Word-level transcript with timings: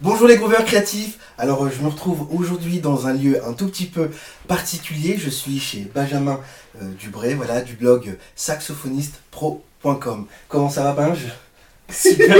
Bonjour 0.00 0.26
les 0.26 0.36
grooveurs 0.36 0.64
créatifs 0.64 1.18
Alors 1.38 1.64
euh, 1.64 1.70
je 1.70 1.80
me 1.82 1.88
retrouve 1.88 2.26
aujourd'hui 2.34 2.80
dans 2.80 3.06
un 3.06 3.12
lieu 3.12 3.44
un 3.46 3.52
tout 3.52 3.68
petit 3.68 3.86
peu 3.86 4.10
particulier. 4.48 5.16
Je 5.16 5.30
suis 5.30 5.60
chez 5.60 5.88
Benjamin 5.94 6.40
euh, 6.80 6.92
Dubré, 6.98 7.34
voilà, 7.34 7.60
du 7.60 7.74
blog 7.74 8.18
saxophonistepro.com. 8.34 10.26
Comment 10.48 10.70
ça 10.70 10.82
va 10.82 10.92
Benj 10.92 11.28
Super, 11.92 12.36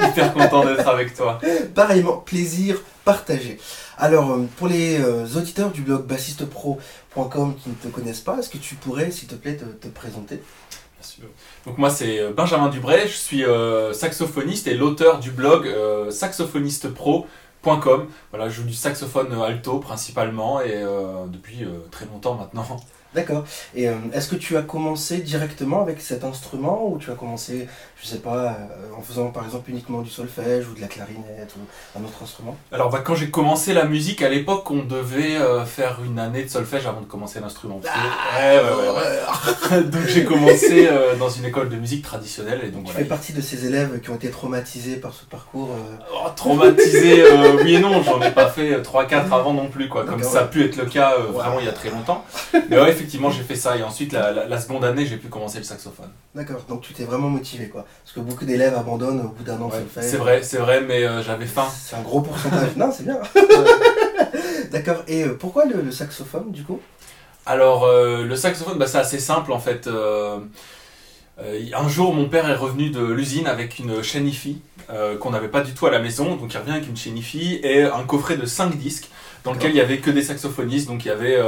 hyper 0.00 0.32
content 0.32 0.64
d'être 0.64 0.88
avec 0.88 1.14
toi. 1.14 1.38
Pareillement, 1.74 2.16
plaisir 2.16 2.82
partagé. 3.04 3.58
Alors 3.96 4.32
euh, 4.32 4.46
pour 4.56 4.68
les 4.68 5.00
euh, 5.00 5.26
auditeurs 5.36 5.70
du 5.70 5.82
blog 5.82 6.06
bassistepro.com 6.06 7.56
qui 7.56 7.70
ne 7.70 7.74
te 7.74 7.88
connaissent 7.88 8.20
pas, 8.20 8.38
est-ce 8.38 8.50
que 8.50 8.58
tu 8.58 8.74
pourrais 8.74 9.10
s'il 9.10 9.28
te 9.28 9.34
plaît 9.34 9.56
te, 9.56 9.64
te 9.64 9.88
présenter? 9.88 10.36
Bien 10.36 11.02
sûr. 11.02 11.24
Donc 11.68 11.76
moi 11.76 11.90
c'est 11.90 12.18
euh, 12.18 12.32
Benjamin 12.32 12.70
Dubray, 12.70 13.06
je 13.06 13.12
suis 13.12 13.44
euh, 13.44 13.92
saxophoniste 13.92 14.66
et 14.68 14.74
l'auteur 14.74 15.20
du 15.20 15.30
blog 15.30 15.66
euh, 15.66 16.10
saxophonistepro.com. 16.10 18.06
Voilà, 18.30 18.48
je 18.48 18.54
joue 18.54 18.62
du 18.62 18.72
saxophone 18.72 19.34
alto 19.34 19.78
principalement 19.78 20.62
et 20.62 20.72
euh, 20.72 21.26
depuis 21.26 21.66
très 21.90 22.06
longtemps 22.06 22.36
maintenant. 22.36 22.64
D'accord. 23.14 23.44
Et 23.74 23.88
euh, 23.88 23.94
est-ce 24.12 24.28
que 24.28 24.36
tu 24.36 24.56
as 24.58 24.62
commencé 24.62 25.18
directement 25.18 25.80
avec 25.82 26.00
cet 26.00 26.24
instrument 26.24 26.88
ou 26.88 26.98
tu 26.98 27.10
as 27.10 27.14
commencé, 27.14 27.66
je 28.00 28.06
sais 28.06 28.18
pas, 28.18 28.48
euh, 28.48 28.96
en 28.98 29.00
faisant 29.00 29.28
par 29.28 29.44
exemple 29.46 29.70
uniquement 29.70 30.02
du 30.02 30.10
solfège 30.10 30.68
ou 30.68 30.74
de 30.74 30.80
la 30.82 30.88
clarinette 30.88 31.54
ou 31.56 31.98
un 31.98 32.04
autre 32.04 32.22
instrument? 32.22 32.54
Alors 32.70 32.90
bah, 32.90 33.00
quand 33.02 33.14
j'ai 33.14 33.30
commencé 33.30 33.72
la 33.72 33.84
musique 33.86 34.20
à 34.20 34.28
l'époque 34.28 34.70
on 34.70 34.82
devait 34.82 35.36
euh, 35.36 35.64
faire 35.64 36.00
une 36.04 36.18
année 36.18 36.44
de 36.44 36.48
solfège 36.50 36.86
avant 36.86 37.00
de 37.00 37.06
commencer 37.06 37.40
l'instrument. 37.40 37.80
Que- 37.80 37.88
Ouais, 37.88 38.60
ouais, 38.60 39.76
ouais, 39.78 39.82
donc 39.90 40.06
j'ai 40.06 40.24
commencé 40.24 40.88
dans 41.18 41.30
une 41.30 41.46
école 41.46 41.70
de 41.70 41.76
musique 41.76 42.02
traditionnelle 42.04 42.60
et 42.62 42.68
donc 42.68 42.84
Tu 42.84 42.92
voilà. 42.92 42.98
fais 43.00 43.04
partie 43.06 43.32
de 43.32 43.40
ces 43.40 43.64
élèves 43.66 44.00
qui 44.00 44.10
ont 44.10 44.14
été 44.16 44.30
traumatisés 44.30 44.96
par 44.96 45.12
ce 45.14 45.24
parcours. 45.24 45.70
Oh, 46.12 46.28
traumatisé, 46.36 47.22
euh, 47.22 47.56
oui 47.62 47.74
et 47.76 47.80
non, 47.80 48.02
j'en 48.02 48.20
ai 48.22 48.30
pas 48.32 48.48
fait 48.50 48.80
3-4 48.82 49.12
avant 49.32 49.54
non 49.54 49.68
plus, 49.68 49.88
quoi, 49.88 50.04
comme 50.04 50.22
ça 50.22 50.40
a 50.40 50.44
pu 50.44 50.62
être 50.64 50.76
le 50.76 50.84
cas 50.86 51.16
vraiment 51.32 51.58
il 51.60 51.66
y 51.66 51.68
a 51.68 51.72
très 51.72 51.90
longtemps. 51.90 52.24
Mais 52.70 52.78
ouais, 52.80 52.92
effectivement, 52.98 53.30
j'ai 53.30 53.42
fait 53.42 53.56
ça 53.56 53.76
et 53.76 53.82
ensuite 53.82 54.12
la, 54.12 54.32
la- 54.32 54.46
la 54.46 54.60
seconde 54.60 54.84
année, 54.84 55.06
j'ai 55.06 55.16
pu 55.16 55.28
commencer 55.28 55.58
le 55.58 55.64
saxophone. 55.64 56.10
D'accord, 56.34 56.62
donc 56.68 56.82
tu 56.82 56.92
t'es 56.92 57.04
vraiment 57.04 57.28
motivé 57.28 57.68
quoi. 57.68 57.84
Parce 58.04 58.14
que 58.14 58.20
beaucoup 58.20 58.44
d'élèves 58.44 58.74
abandonnent 58.74 59.20
au 59.20 59.28
bout 59.28 59.44
d'un 59.44 59.60
an 59.60 59.70
c'est 60.00 60.16
vrai, 60.16 60.42
c'est 60.42 60.58
vrai, 60.58 60.80
mais 60.80 61.04
euh, 61.04 61.22
j'avais 61.22 61.46
faim. 61.46 61.66
C'est 61.84 61.96
un 61.96 62.02
gros 62.02 62.20
pourcentage. 62.20 62.70
non, 62.76 62.90
c'est 62.92 63.04
bien. 63.04 63.18
D'accord, 64.70 65.02
et 65.08 65.24
euh, 65.24 65.36
pourquoi 65.38 65.64
le, 65.64 65.80
le 65.82 65.90
saxophone 65.92 66.50
du 66.52 66.62
coup? 66.62 66.80
Alors, 67.46 67.84
euh, 67.84 68.24
le 68.24 68.36
saxophone, 68.36 68.78
bah, 68.78 68.86
c'est 68.86 68.98
assez 68.98 69.18
simple 69.18 69.52
en 69.52 69.58
fait. 69.58 69.88
Un 71.74 71.88
jour, 71.88 72.12
mon 72.14 72.28
père 72.28 72.48
est 72.50 72.54
revenu 72.56 72.90
de 72.90 73.00
l'usine 73.04 73.46
avec 73.46 73.78
une 73.78 74.02
chaîne 74.02 74.28
euh, 74.90 75.16
qu'on 75.16 75.30
n'avait 75.30 75.48
pas 75.48 75.60
du 75.60 75.72
tout 75.72 75.86
à 75.86 75.90
la 75.90 76.00
maison. 76.00 76.36
Donc, 76.36 76.52
il 76.52 76.58
revient 76.58 76.72
avec 76.72 76.88
une 76.88 76.96
chaîne 76.96 77.16
et 77.62 77.82
un 77.84 78.02
coffret 78.04 78.36
de 78.36 78.44
5 78.44 78.76
disques 78.76 79.08
dans 79.44 79.52
lequel 79.52 79.70
il 79.70 79.76
y 79.76 79.80
avait 79.80 79.98
que 79.98 80.10
des 80.10 80.22
saxophonistes. 80.22 80.88
Donc, 80.88 81.04
il 81.04 81.08
y 81.08 81.10
avait, 81.12 81.38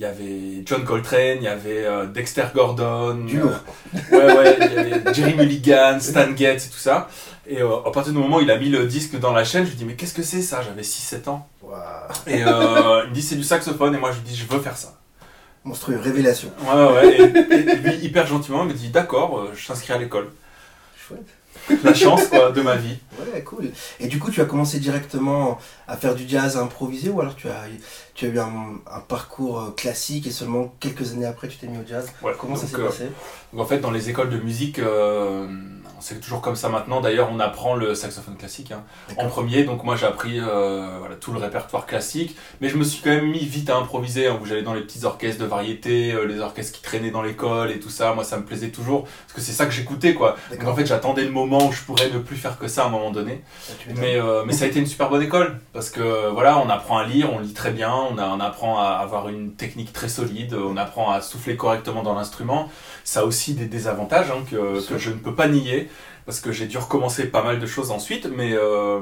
il 0.00 0.04
y 0.04 0.06
avait 0.06 0.62
John 0.64 0.82
Coltrane, 0.82 1.36
il 1.36 1.42
y 1.42 1.46
avait 1.46 1.84
euh, 1.84 2.06
Dexter 2.06 2.46
Gordon. 2.54 3.26
Euh. 3.34 3.54
Ouais, 4.10 4.34
ouais, 4.34 4.56
il 4.58 4.72
y 4.72 4.78
avait 4.78 5.14
Jerry 5.14 5.34
Mulligan, 5.34 5.98
Stan 6.00 6.34
Getz 6.34 6.66
et 6.66 6.70
tout 6.70 6.78
ça. 6.78 7.08
Et 7.46 7.60
euh, 7.60 7.76
à 7.84 7.90
partir 7.90 8.14
du 8.14 8.18
moment 8.18 8.38
où 8.38 8.40
il 8.40 8.50
a 8.50 8.56
mis 8.56 8.70
le 8.70 8.86
disque 8.86 9.18
dans 9.18 9.32
la 9.32 9.44
chaîne, 9.44 9.66
je 9.66 9.70
lui 9.70 9.76
dis, 9.76 9.84
mais 9.84 9.94
qu'est-ce 9.94 10.14
que 10.14 10.22
c'est 10.22 10.40
ça? 10.40 10.62
J'avais 10.62 10.80
6-7 10.80 11.28
ans. 11.28 11.46
Et 12.26 12.38
il 12.38 12.46
me 12.46 13.12
dit, 13.12 13.20
c'est 13.20 13.36
du 13.36 13.44
saxophone. 13.44 13.94
Et 13.94 13.98
moi, 13.98 14.10
je 14.12 14.16
lui 14.16 14.24
dis, 14.24 14.36
je 14.36 14.46
veux 14.46 14.60
faire 14.60 14.76
ça. 14.78 14.98
Monstrueux, 15.64 15.98
révélation. 15.98 16.50
Ouais, 16.62 16.94
ouais. 16.94 17.20
Et, 17.50 17.54
et 17.54 17.76
lui, 17.76 17.96
hyper 17.96 18.26
gentiment, 18.26 18.62
il 18.62 18.70
me 18.70 18.72
dit 18.72 18.88
D'accord, 18.88 19.48
je 19.54 19.66
t'inscris 19.66 19.92
à 19.92 19.98
l'école. 19.98 20.30
Chouette. 20.96 21.28
La 21.84 21.94
chance, 21.94 22.26
quoi, 22.28 22.50
de 22.50 22.60
ma 22.62 22.76
vie. 22.76 22.96
Ouais, 23.18 23.42
cool. 23.42 23.70
Et 24.00 24.06
du 24.08 24.18
coup, 24.18 24.30
tu 24.30 24.40
as 24.40 24.44
commencé 24.44 24.78
directement 24.80 25.58
à 25.86 25.96
faire 25.96 26.14
du 26.14 26.28
jazz 26.28 26.56
improvisé 26.56 27.10
ou 27.10 27.20
alors 27.20 27.36
tu 27.36 27.48
as, 27.48 27.64
tu 28.14 28.26
as 28.26 28.28
eu 28.28 28.38
un, 28.38 28.80
un 28.90 29.00
parcours 29.00 29.60
euh, 29.60 29.70
classique 29.70 30.26
et 30.26 30.30
seulement 30.30 30.74
quelques 30.80 31.12
années 31.12 31.26
après 31.26 31.48
tu 31.48 31.58
t'es 31.58 31.66
mis 31.66 31.78
au 31.78 31.86
jazz? 31.86 32.06
Ouais, 32.22 32.32
Comment 32.38 32.56
ça 32.56 32.66
s'est 32.66 32.76
euh, 32.76 32.86
passé? 32.86 33.04
donc, 33.52 33.60
en 33.62 33.66
fait, 33.66 33.78
dans 33.78 33.90
les 33.90 34.10
écoles 34.10 34.30
de 34.30 34.38
musique, 34.38 34.78
euh, 34.78 35.46
c'est 36.00 36.20
toujours 36.20 36.40
comme 36.40 36.56
ça 36.56 36.68
maintenant. 36.68 37.00
D'ailleurs, 37.00 37.28
on 37.32 37.40
apprend 37.40 37.74
le 37.74 37.94
saxophone 37.94 38.36
classique 38.36 38.72
hein, 38.72 38.82
en 39.18 39.26
premier. 39.28 39.64
Donc, 39.64 39.84
moi, 39.84 39.96
j'ai 39.96 40.06
appris 40.06 40.38
euh, 40.40 40.96
voilà, 40.98 41.16
tout 41.16 41.32
le 41.32 41.38
répertoire 41.38 41.86
classique. 41.86 42.36
Mais 42.60 42.68
je 42.68 42.76
me 42.76 42.84
suis 42.84 43.02
quand 43.02 43.10
même 43.10 43.30
mis 43.30 43.44
vite 43.44 43.70
à 43.70 43.76
improviser. 43.76 44.26
Hein, 44.26 44.38
où 44.40 44.46
j'allais 44.46 44.62
dans 44.62 44.74
les 44.74 44.82
petits 44.82 45.04
orchestres 45.04 45.40
de 45.40 45.46
variété, 45.46 46.12
euh, 46.12 46.24
les 46.24 46.40
orchestres 46.40 46.76
qui 46.76 46.82
traînaient 46.82 47.10
dans 47.10 47.22
l'école 47.22 47.70
et 47.70 47.80
tout 47.80 47.90
ça. 47.90 48.14
Moi, 48.14 48.24
ça 48.24 48.36
me 48.36 48.44
plaisait 48.44 48.70
toujours. 48.70 49.04
Parce 49.04 49.32
que 49.34 49.40
c'est 49.40 49.52
ça 49.52 49.66
que 49.66 49.72
j'écoutais, 49.72 50.14
quoi. 50.14 50.36
Donc, 50.50 50.66
en 50.66 50.74
fait, 50.74 50.86
j'attendais 50.86 51.24
le 51.24 51.30
moment 51.30 51.66
où 51.68 51.72
je 51.72 51.82
pourrais 51.82 52.08
ne 52.10 52.18
plus 52.18 52.36
faire 52.36 52.58
que 52.58 52.68
ça 52.68 52.84
à 52.84 52.86
un 52.86 52.90
moment 52.90 53.10
donné. 53.10 53.42
Ah. 53.68 53.72
Mais, 53.96 54.16
euh, 54.16 54.42
mais 54.46 54.52
ça 54.52 54.64
a 54.64 54.68
été 54.68 54.78
une 54.80 54.86
super 54.86 55.10
bonne 55.10 55.22
école 55.22 55.58
parce 55.72 55.90
que 55.90 56.30
voilà, 56.30 56.58
on 56.58 56.68
apprend 56.70 56.98
à 56.98 57.04
lire, 57.04 57.32
on 57.32 57.38
lit 57.38 57.52
très 57.52 57.70
bien, 57.70 57.92
on, 57.92 58.16
a- 58.18 58.28
on 58.28 58.40
apprend 58.40 58.78
à 58.80 58.86
avoir 59.02 59.28
une 59.28 59.52
technique 59.52 59.92
très 59.92 60.08
solide, 60.08 60.54
on 60.54 60.76
apprend 60.76 61.10
à 61.10 61.20
souffler 61.20 61.56
correctement 61.56 62.02
dans 62.02 62.14
l'instrument. 62.14 62.70
Ça 63.04 63.20
a 63.20 63.24
aussi 63.24 63.54
des 63.54 63.66
désavantages 63.66 64.30
hein, 64.30 64.42
que 64.50 64.80
je 64.98 65.10
ne 65.10 65.16
peux 65.16 65.34
pas 65.34 65.48
nier 65.48 65.89
parce 66.30 66.38
que 66.38 66.52
j'ai 66.52 66.68
dû 66.68 66.78
recommencer 66.78 67.26
pas 67.26 67.42
mal 67.42 67.58
de 67.58 67.66
choses 67.66 67.90
ensuite. 67.90 68.26
Mais, 68.26 68.52
euh, 68.52 69.00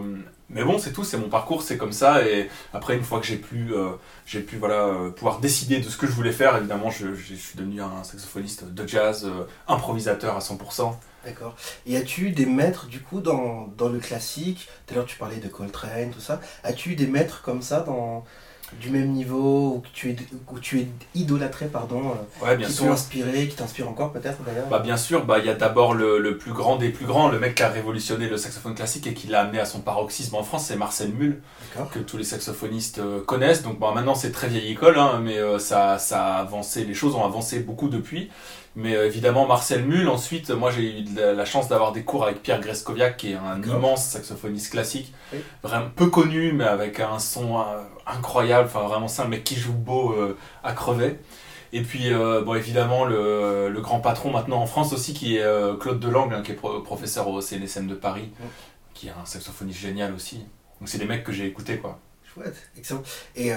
mais 0.48 0.64
bon, 0.64 0.78
c'est 0.78 0.94
tout, 0.94 1.04
c'est 1.04 1.18
mon 1.18 1.28
parcours, 1.28 1.60
c'est 1.60 1.76
comme 1.76 1.92
ça. 1.92 2.26
Et 2.26 2.48
après, 2.72 2.96
une 2.96 3.04
fois 3.04 3.20
que 3.20 3.26
j'ai 3.26 3.36
pu, 3.36 3.74
euh, 3.74 3.90
j'ai 4.24 4.40
voilà, 4.58 4.86
euh, 4.86 5.10
pouvoir 5.10 5.38
décider 5.38 5.78
de 5.78 5.90
ce 5.90 5.98
que 5.98 6.06
je 6.06 6.12
voulais 6.12 6.32
faire, 6.32 6.56
évidemment, 6.56 6.88
je, 6.88 7.14
suis 7.14 7.58
devenu 7.58 7.82
un 7.82 8.02
saxophoniste 8.02 8.72
de 8.72 8.88
jazz, 8.88 9.30
improvisateur 9.68 10.36
à 10.36 10.38
100%. 10.38 10.94
D'accord. 11.22 11.54
Et 11.84 11.98
as-tu 11.98 12.30
des 12.30 12.46
maîtres 12.46 12.86
du 12.86 13.02
coup 13.02 13.20
dans, 13.20 13.66
dans 13.76 13.90
le 13.90 13.98
classique? 13.98 14.66
Tout 14.86 14.94
à 14.94 14.96
l'heure 14.96 15.06
tu 15.06 15.18
parlais 15.18 15.36
de 15.36 15.48
Coltrane, 15.48 16.10
tout 16.10 16.20
ça. 16.20 16.40
As-tu 16.64 16.94
des 16.94 17.06
maîtres 17.06 17.42
comme 17.42 17.60
ça 17.60 17.80
dans 17.80 18.24
du 18.80 18.90
même 18.90 19.10
niveau 19.12 19.76
ou 19.76 19.80
que 19.80 19.88
tu 19.92 20.10
es, 20.10 20.16
où 20.50 20.58
tu 20.58 20.80
es 20.80 20.88
idolâtré 21.14 21.66
pardon, 21.66 22.12
euh, 22.42 22.44
Ouais, 22.44 22.56
bien 22.56 22.68
qui 22.68 22.76
t'ont 22.76 22.92
inspiré, 22.92 23.48
qui 23.48 23.56
t'inspirent 23.56 23.88
encore 23.88 24.12
peut-être 24.12 24.38
d'ailleurs 24.44 24.68
Bah 24.68 24.78
bien 24.78 24.96
sûr, 24.96 25.24
bah 25.24 25.38
il 25.38 25.46
y 25.46 25.48
a 25.48 25.54
d'abord 25.54 25.94
le, 25.94 26.18
le 26.18 26.36
plus 26.38 26.52
grand 26.52 26.76
des 26.76 26.90
plus 26.90 27.06
grands, 27.06 27.28
le 27.28 27.38
mec 27.38 27.54
qui 27.54 27.62
a 27.62 27.68
révolutionné 27.68 28.28
le 28.28 28.36
saxophone 28.36 28.74
classique 28.74 29.06
et 29.06 29.14
qui 29.14 29.26
l'a 29.26 29.40
amené 29.40 29.58
à 29.60 29.64
son 29.64 29.80
paroxysme 29.80 30.34
en 30.36 30.42
France, 30.42 30.66
c'est 30.66 30.76
Marcel 30.76 31.12
Mull, 31.12 31.40
que 31.92 31.98
tous 31.98 32.16
les 32.16 32.24
saxophonistes 32.24 32.98
euh, 32.98 33.22
connaissent. 33.22 33.62
Donc 33.62 33.80
maintenant 33.80 34.14
c'est 34.14 34.32
très 34.32 34.48
vieille 34.48 34.72
école, 34.72 34.98
hein, 34.98 35.20
mais 35.22 35.38
euh, 35.38 35.58
ça, 35.58 35.98
ça 35.98 36.26
a 36.26 36.40
avancé, 36.40 36.84
les 36.84 36.94
choses 36.94 37.14
ont 37.14 37.24
avancé 37.24 37.60
beaucoup 37.60 37.88
depuis. 37.88 38.30
Mais 38.80 38.94
euh, 38.94 39.06
évidemment 39.06 39.44
Marcel 39.46 39.84
Mull. 39.84 40.08
Ensuite, 40.08 40.50
moi 40.50 40.70
j'ai 40.70 41.00
eu 41.00 41.04
la, 41.16 41.32
la 41.32 41.44
chance 41.44 41.68
d'avoir 41.68 41.90
des 41.92 42.04
cours 42.04 42.22
avec 42.24 42.42
Pierre 42.42 42.60
Greskoviak, 42.60 43.16
qui 43.16 43.32
est 43.32 43.34
un 43.34 43.60
immense 43.62 44.04
saxophoniste 44.04 44.70
classique, 44.70 45.12
Oui. 45.32 45.40
vraiment 45.64 45.90
peu 45.96 46.06
connu, 46.06 46.52
mais 46.52 46.64
avec 46.64 47.00
un 47.00 47.18
son 47.18 47.58
euh, 47.58 47.62
incroyable. 48.06 48.66
Enfin 48.72 48.86
vraiment 48.86 49.08
c'est 49.08 49.22
un 49.22 49.28
mec 49.28 49.42
qui 49.42 49.56
joue 49.56 49.72
beau 49.72 50.12
euh, 50.12 50.36
à 50.62 50.72
crever. 50.74 51.18
Et 51.74 51.82
puis, 51.82 52.10
euh, 52.12 52.40
bon, 52.40 52.54
évidemment, 52.54 53.04
le, 53.04 53.68
le 53.68 53.80
grand 53.82 54.00
patron 54.00 54.30
maintenant 54.30 54.56
en 54.62 54.66
France 54.66 54.94
aussi, 54.94 55.12
qui 55.12 55.36
est 55.36 55.42
euh, 55.42 55.76
Claude 55.76 56.00
Delangle, 56.00 56.34
hein, 56.36 56.42
qui 56.42 56.52
est 56.52 56.54
pro- 56.54 56.80
professeur 56.80 57.28
au 57.28 57.42
CNSM 57.42 57.86
de 57.86 57.94
Paris, 57.94 58.30
qui 58.94 59.08
est 59.08 59.10
un 59.10 59.26
saxophoniste 59.26 59.78
génial 59.78 60.14
aussi. 60.14 60.36
Donc, 60.80 60.88
c'est 60.88 60.96
des 60.96 61.04
mecs 61.04 61.24
que 61.24 61.32
j'ai 61.32 61.44
écoutés, 61.46 61.76
quoi. 61.76 61.98
Chouette, 62.34 62.56
excellent. 62.76 63.02
Et 63.36 63.52
euh, 63.52 63.56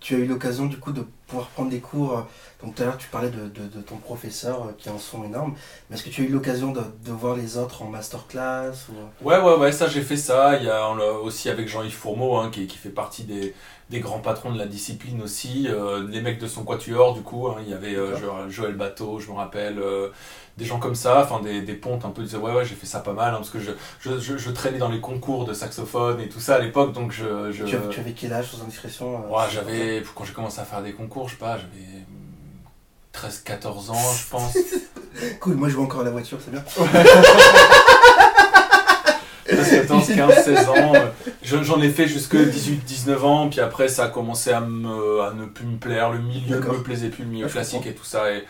tu 0.00 0.14
as 0.14 0.18
eu 0.18 0.26
l'occasion 0.26 0.66
du 0.66 0.78
coup 0.78 0.92
de 0.92 1.04
pouvoir 1.26 1.48
prendre 1.48 1.70
des 1.70 1.80
cours. 1.80 2.18
euh, 2.18 2.22
Donc 2.62 2.74
tout 2.76 2.82
à 2.82 2.86
l'heure 2.86 2.98
tu 2.98 3.08
parlais 3.08 3.30
de, 3.30 3.48
de- 3.48 3.66
de 3.66 3.80
ton 3.80 3.96
professeur 3.96 4.66
euh, 4.68 4.72
qui 4.78 4.88
a 4.88 4.92
un 4.92 4.98
son 4.98 5.24
énorme. 5.24 5.54
Mais 5.90 5.96
est-ce 5.96 6.04
que 6.04 6.10
tu 6.10 6.22
as 6.22 6.24
eu 6.24 6.28
l'occasion 6.28 6.70
de, 6.72 6.80
de 7.04 7.12
voir 7.12 7.34
les 7.36 7.58
autres 7.58 7.82
en 7.82 7.86
masterclass 7.88 8.72
ou... 8.90 9.26
Ouais, 9.26 9.38
ouais, 9.40 9.56
ouais, 9.56 9.72
ça, 9.72 9.88
j'ai 9.88 10.02
fait 10.02 10.16
ça. 10.16 10.56
Il 10.56 10.64
y 10.64 10.70
a 10.70 10.88
aussi 10.90 11.50
avec 11.50 11.68
Jean-Yves 11.68 11.92
Fourmeau, 11.94 12.36
hein, 12.36 12.50
qui, 12.52 12.66
qui 12.68 12.78
fait 12.78 12.90
partie 12.90 13.24
des, 13.24 13.54
des 13.90 14.00
grands 14.00 14.20
patrons 14.20 14.52
de 14.52 14.58
la 14.58 14.66
discipline 14.66 15.20
aussi. 15.20 15.66
Euh, 15.68 16.06
les 16.08 16.20
mecs 16.22 16.38
de 16.38 16.46
son 16.46 16.64
quatuor, 16.64 17.14
du 17.14 17.22
coup, 17.22 17.48
hein, 17.48 17.56
il 17.62 17.68
y 17.70 17.74
avait 17.74 17.94
Jo- 17.94 18.48
Joël 18.48 18.74
Bateau, 18.76 19.18
je 19.18 19.30
me 19.30 19.36
rappelle. 19.36 19.80
Des 20.56 20.64
gens 20.64 20.78
comme 20.78 20.94
ça, 20.94 21.20
enfin 21.22 21.40
des, 21.42 21.60
des 21.60 21.74
pontes 21.74 22.04
un 22.04 22.10
peu, 22.10 22.22
disaient 22.22 22.38
ouais 22.38 22.52
ouais 22.52 22.64
j'ai 22.64 22.74
fait 22.74 22.86
ça 22.86 23.00
pas 23.00 23.12
mal 23.12 23.34
hein, 23.34 23.36
parce 23.38 23.50
que 23.50 23.60
je, 23.60 23.72
je, 24.00 24.18
je, 24.18 24.38
je 24.38 24.50
traînais 24.50 24.78
dans 24.78 24.88
les 24.88 25.00
concours 25.00 25.44
de 25.44 25.52
saxophone 25.52 26.18
et 26.20 26.28
tout 26.28 26.40
ça 26.40 26.54
à 26.56 26.58
l'époque 26.60 26.92
donc 26.92 27.12
je, 27.12 27.52
je... 27.52 27.64
Tu, 27.64 27.76
avais, 27.76 27.88
tu 27.90 28.00
avais 28.00 28.12
quel 28.12 28.32
âge 28.32 28.50
sans 28.50 28.62
indiscrétion 28.62 29.16
euh, 29.16 29.28
Ouais, 29.36 29.44
j'avais, 29.52 30.02
quand 30.14 30.24
j'ai 30.24 30.32
commencé 30.32 30.58
à 30.60 30.64
faire 30.64 30.82
des 30.82 30.92
concours, 30.94 31.28
je 31.28 31.34
sais 31.34 31.38
pas, 31.40 31.58
j'avais 31.58 32.04
13-14 33.14 33.90
ans, 33.90 34.12
je 34.18 34.30
pense. 34.30 34.56
Cool, 35.40 35.54
moi 35.54 35.68
je 35.68 35.74
joue 35.74 35.82
encore 35.82 36.02
à 36.02 36.04
la 36.04 36.10
voiture, 36.10 36.38
c'est 36.44 36.50
bien. 36.50 36.62
13, 39.46 39.70
14, 39.86 40.06
15, 40.14 40.44
16 40.44 40.68
ans. 40.68 40.94
euh, 40.94 41.06
je- 41.42 41.62
J'en 41.62 41.80
ai 41.80 41.88
fait 41.90 42.06
jusque 42.08 42.36
18, 42.36 42.84
19 42.84 43.24
ans, 43.24 43.48
puis 43.48 43.60
après 43.60 43.88
ça 43.88 44.04
a 44.04 44.08
commencé 44.08 44.50
à, 44.52 44.60
me, 44.60 45.20
à 45.22 45.32
ne 45.32 45.46
plus 45.46 45.64
me 45.66 45.78
plaire, 45.78 46.10
le 46.10 46.18
milieu 46.18 46.56
ne 46.60 46.66
me 46.66 46.82
plaisait 46.82 47.08
plus, 47.08 47.24
le 47.24 47.30
milieu 47.30 47.46
je 47.48 47.52
classique 47.52 47.86
et 47.86 47.94
tout 47.94 48.04
ça, 48.04 48.30
et 48.32 48.44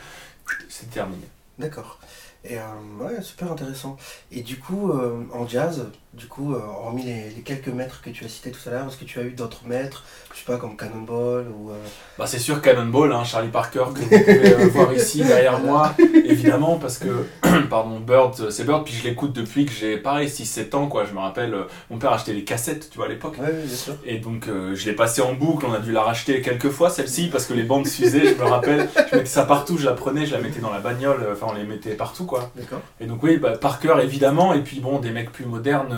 c'est 0.69 0.91
terminé. 0.91 1.23
D'accord. 1.59 1.99
Et 2.45 2.59
euh, 2.59 2.63
ouais, 3.01 3.23
super 3.23 3.51
intéressant. 3.51 3.97
Et 4.31 4.43
du 4.43 4.59
coup, 4.59 4.91
euh, 4.91 5.25
en 5.33 5.47
jazz, 5.49 5.91
du 6.17 6.27
coup, 6.27 6.55
euh, 6.55 6.61
hormis 6.83 7.03
les, 7.05 7.31
les 7.31 7.43
quelques 7.43 7.69
maîtres 7.69 8.01
que 8.03 8.11
tu 8.11 8.25
as 8.25 8.29
cités 8.29 8.51
tout 8.51 8.67
à 8.69 8.73
l'heure, 8.73 8.87
est-ce 8.89 8.97
que 8.97 9.05
tu 9.05 9.19
as 9.19 9.23
eu 9.23 9.31
d'autres 9.33 9.61
maîtres, 9.67 10.05
je 10.33 10.39
sais 10.39 10.45
pas, 10.47 10.57
comme 10.57 10.77
Cannonball 10.77 11.47
ou... 11.49 11.71
euh, 11.71 11.75
Bah, 12.19 12.27
c'est 12.27 12.39
sûr 12.39 12.63
Cannonball, 12.63 13.13
hein, 13.13 13.25
Charlie 13.25 13.49
Parker, 13.51 13.85
que 13.95 14.01
vous 14.01 14.09
pouvez 14.09 14.55
euh, 14.55 14.69
voir 14.69 14.93
ici 14.95 15.23
derrière 15.23 15.59
moi, 15.61 15.95
évidemment, 16.25 16.77
parce 16.79 16.99
que, 16.99 17.27
pardon, 17.71 18.01
Bird, 18.01 18.51
c'est 18.51 18.65
Bird, 18.65 18.85
puis 18.85 18.95
je 18.95 19.05
l'écoute 19.05 19.33
depuis 19.33 19.67
que 19.67 19.73
j'ai, 19.73 19.99
pareil, 19.99 20.29
6-7 20.29 20.75
ans, 20.75 20.87
quoi. 20.89 21.05
Je 21.05 21.13
me 21.13 21.19
rappelle, 21.19 21.53
euh, 21.55 21.65
mon 21.91 21.99
père 21.99 22.13
achetait 22.13 22.33
les 22.33 22.45
cassettes, 22.45 22.89
tu 22.91 22.97
vois, 22.97 23.07
à 23.07 23.09
l'époque. 23.11 23.37
Ouais, 23.39 23.47
ouais, 23.47 23.63
bien 23.65 23.77
sûr. 23.77 23.95
Et 24.07 24.19
donc, 24.19 24.47
je 24.47 24.87
l'ai 24.87 24.95
passé 24.95 25.21
en 25.23 25.35
boucle, 25.35 25.67
on 25.69 25.73
a 25.75 25.81
dû 25.81 25.93
la 25.93 26.03
racheter 26.03 26.41
quelques 26.41 26.71
fois, 26.71 26.89
celle-ci, 26.91 27.29
parce 27.29 27.45
que 27.47 27.53
les 27.53 27.63
bandes 27.65 27.87
s'usaient, 27.87 28.35
je 28.35 28.41
me 28.43 28.45
rappelle. 28.49 28.89
Je 29.11 29.17
mettais 29.17 29.27
ça 29.27 29.45
partout, 29.45 29.77
je 29.79 29.85
la 29.87 29.93
prenais, 29.93 30.25
je 30.27 30.33
la 30.33 30.41
mettais 30.41 30.61
dans 30.61 30.73
la 30.73 30.81
bagnole, 30.81 31.27
enfin, 31.33 31.47
on 31.51 31.55
les 31.55 31.65
mettait 31.65 31.95
partout, 31.95 32.25
quoi. 32.25 32.51
D'accord. 32.57 32.81
Et 33.01 33.07
donc 33.07 33.23
oui, 33.23 33.37
bah, 33.37 33.53
Parker 33.59 33.95
évidemment, 34.03 34.55
et 34.55 34.61
puis 34.61 34.81
bon, 34.81 34.99
des 34.99 35.11
mecs 35.11 35.31
plus 35.33 35.45
modernes, 35.47 35.97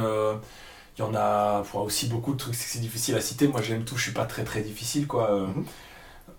il 0.97 1.01
y 1.01 1.03
en 1.05 1.15
a 1.15 1.63
aussi 1.75 2.07
beaucoup 2.09 2.33
de 2.33 2.39
trucs, 2.39 2.55
c'est 2.55 2.81
difficile 2.81 3.15
à 3.17 3.21
citer. 3.21 3.49
Moi 3.49 3.63
j'aime 3.63 3.85
tout, 3.85 3.97
je 3.97 4.03
suis 4.05 4.13
pas 4.13 4.25
très 4.27 4.45
très 4.45 4.61
difficile 4.63 5.07
quoi. 5.07 5.31
Euh, 5.33 5.47
Mhm. 5.47 5.65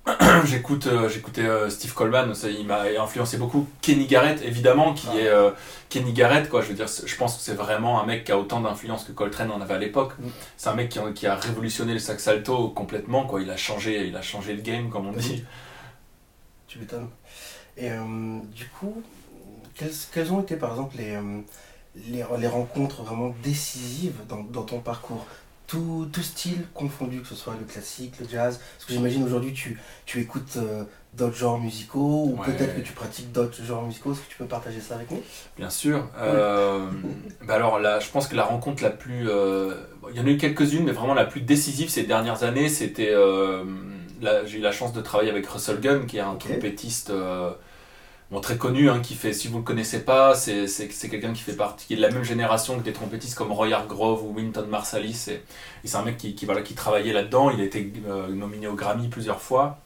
J'écoute, 0.45 0.88
euh, 0.88 1.07
j'écoutais 1.10 1.44
euh, 1.45 1.69
Steve 1.69 1.94
Coleman, 1.94 2.33
ça, 2.33 2.50
il 2.50 2.66
m'a 2.66 2.83
influencé 3.00 3.38
beaucoup. 3.38 3.68
Kenny 3.81 4.07
Garrett 4.07 4.42
évidemment, 4.44 4.94
qui 4.94 5.07
Ah. 5.12 5.18
est 5.18 5.27
euh, 5.27 5.51
Kenny 5.89 6.13
Garrett 6.13 6.50
quoi. 6.50 6.62
Je 6.62 6.68
veux 6.69 6.74
dire, 6.74 6.88
je 6.88 7.16
pense 7.16 7.36
que 7.36 7.42
c'est 7.44 7.54
vraiment 7.54 8.01
un 8.01 8.06
mec 8.06 8.24
qui 8.24 8.31
a 8.31 8.38
autant 8.39 8.62
d'influence 8.62 9.04
que 9.04 9.12
Coltrane 9.12 9.51
en 9.51 9.62
avait 9.62 9.74
à 9.75 9.77
l'époque. 9.77 10.13
Mhm. 10.19 10.31
C'est 10.57 10.69
un 10.69 10.74
mec 10.74 10.89
qui, 10.89 11.00
a- 11.00 11.12
qui 11.12 11.27
a 11.27 11.36
révolutionné 11.36 11.94
le 11.94 12.00
sax 12.00 12.27
alto 12.27 12.69
complètement 12.69 13.25
quoi. 13.25 13.42
Il 13.42 13.50
a 13.51 13.57
changé, 13.57 14.07
il 14.07 14.16
a 14.16 14.21
changé 14.21 14.54
le 14.54 14.62
game 14.62 14.89
comme 14.89 15.07
on 15.07 15.12
dit. 15.12 15.44
Tu 16.68 16.80
m'étonnes. 16.80 17.10
Et 17.77 17.92
euh, 17.92 18.39
du 18.56 18.68
coup, 18.69 19.04
quelles, 19.75 19.92
quelles 20.13 20.31
ont 20.31 20.42
été 20.42 20.56
par 20.56 20.71
exemple 20.71 20.95
les, 20.98 21.16
euh, 21.16 21.39
les, 21.96 22.24
les 22.40 22.48
rencontres 22.48 23.04
vraiment 23.04 23.34
décisives 23.44 24.16
dans, 24.28 24.44
dans 24.44 24.64
ton 24.64 24.80
parcours 24.80 25.26
tout, 25.68 26.08
tout 26.12 26.24
style 26.24 26.66
confondu, 26.74 27.22
que 27.22 27.28
ce 27.28 27.36
soit 27.36 27.54
le 27.60 27.64
classique, 27.66 28.14
le 28.20 28.28
jazz. 28.28 28.60
Parce 28.78 28.86
que 28.86 28.94
j'imagine 28.94 29.24
aujourd'hui 29.24 29.54
tu, 29.54 29.80
tu 30.08 30.20
écoutes 30.20 30.58
euh, 30.58 30.84
d'autres 31.14 31.36
genres 31.36 31.60
musicaux 31.60 32.26
ou 32.26 32.40
Ouais. 32.40 32.46
peut-être 32.48 32.76
que 32.76 32.82
tu 32.82 32.94
pratiques 32.94 33.32
d'autres 33.32 33.64
genres 33.64 33.84
musicaux. 33.84 34.14
Est-ce 34.14 34.22
que 34.22 34.30
tu 34.30 34.38
peux 34.38 34.46
partager 34.46 34.80
ça 34.82 34.96
avec 34.96 35.12
nous? 35.12 35.22
Bien 35.58 35.70
sûr. 35.70 36.08
Euh, 36.18 36.90
bah 37.46 37.54
alors 37.54 37.78
là, 37.80 38.00
je 38.00 38.10
pense 38.10 38.28
que 38.28 38.36
la 38.36 38.46
rencontre 38.46 38.82
la 38.82 38.90
plus, 38.90 39.30
euh, 39.30 39.76
bon, 40.02 40.08
il 40.12 40.18
y 40.18 40.20
en 40.20 40.26
a 40.26 40.30
eu 40.30 40.38
quelques-unes, 40.38 40.86
mais 40.86 40.92
vraiment 40.92 41.14
la 41.14 41.26
plus 41.26 41.42
décisive 41.42 41.90
ces 41.90 42.04
dernières 42.04 42.42
années, 42.44 42.68
c'était, 42.70 43.14
j'ai 44.46 44.58
eu 44.58 44.62
la 44.62 44.72
chance 44.72 44.92
de 44.94 45.02
travailler 45.02 45.30
avec 45.30 45.46
Russell 45.46 45.80
Gunn, 45.80 46.08
qui 46.08 46.18
est 46.18 46.22
un 46.22 46.34
trompettiste 46.36 47.12
bon, 48.31 48.42
très 48.42 48.58
connu, 48.58 48.90
hein, 48.90 49.00
qui 49.00 49.16
fait, 49.16 49.34
si 49.34 49.48
vous 49.48 49.58
le 49.60 49.64
connaissez 49.64 50.04
pas, 50.04 50.36
c'est, 50.36 50.68
quelqu'un 51.10 51.34
qui 51.34 51.42
fait 51.42 51.56
partie, 51.56 51.88
qui 51.88 51.94
est 51.94 51.98
de 51.98 52.02
la 52.02 52.12
même 52.12 52.24
génération 52.24 52.78
que 52.78 52.84
des 52.84 52.94
trompettistes 52.94 53.36
comme 53.36 53.52
Roy 53.52 53.72
Hargrove 53.74 54.24
ou 54.24 54.34
Winton 54.36 54.68
Marsalis, 54.68 55.26
et, 55.30 55.34
et 55.84 55.88
c'est 55.88 55.98
un 55.98 56.04
mec 56.04 56.18
qui, 56.18 56.36
qui, 56.36 56.46
voilà, 56.46 56.62
qui 56.62 56.74
travaillait 56.76 57.14
là-dedans. 57.14 57.52
Il 57.52 57.62
a 57.62 57.64
été 57.64 57.92
euh, 58.08 58.28
nominé 58.30 58.68
au 58.68 58.76
Grammy 58.76 59.08
plusieurs 59.08 59.42
fois. 59.42 59.80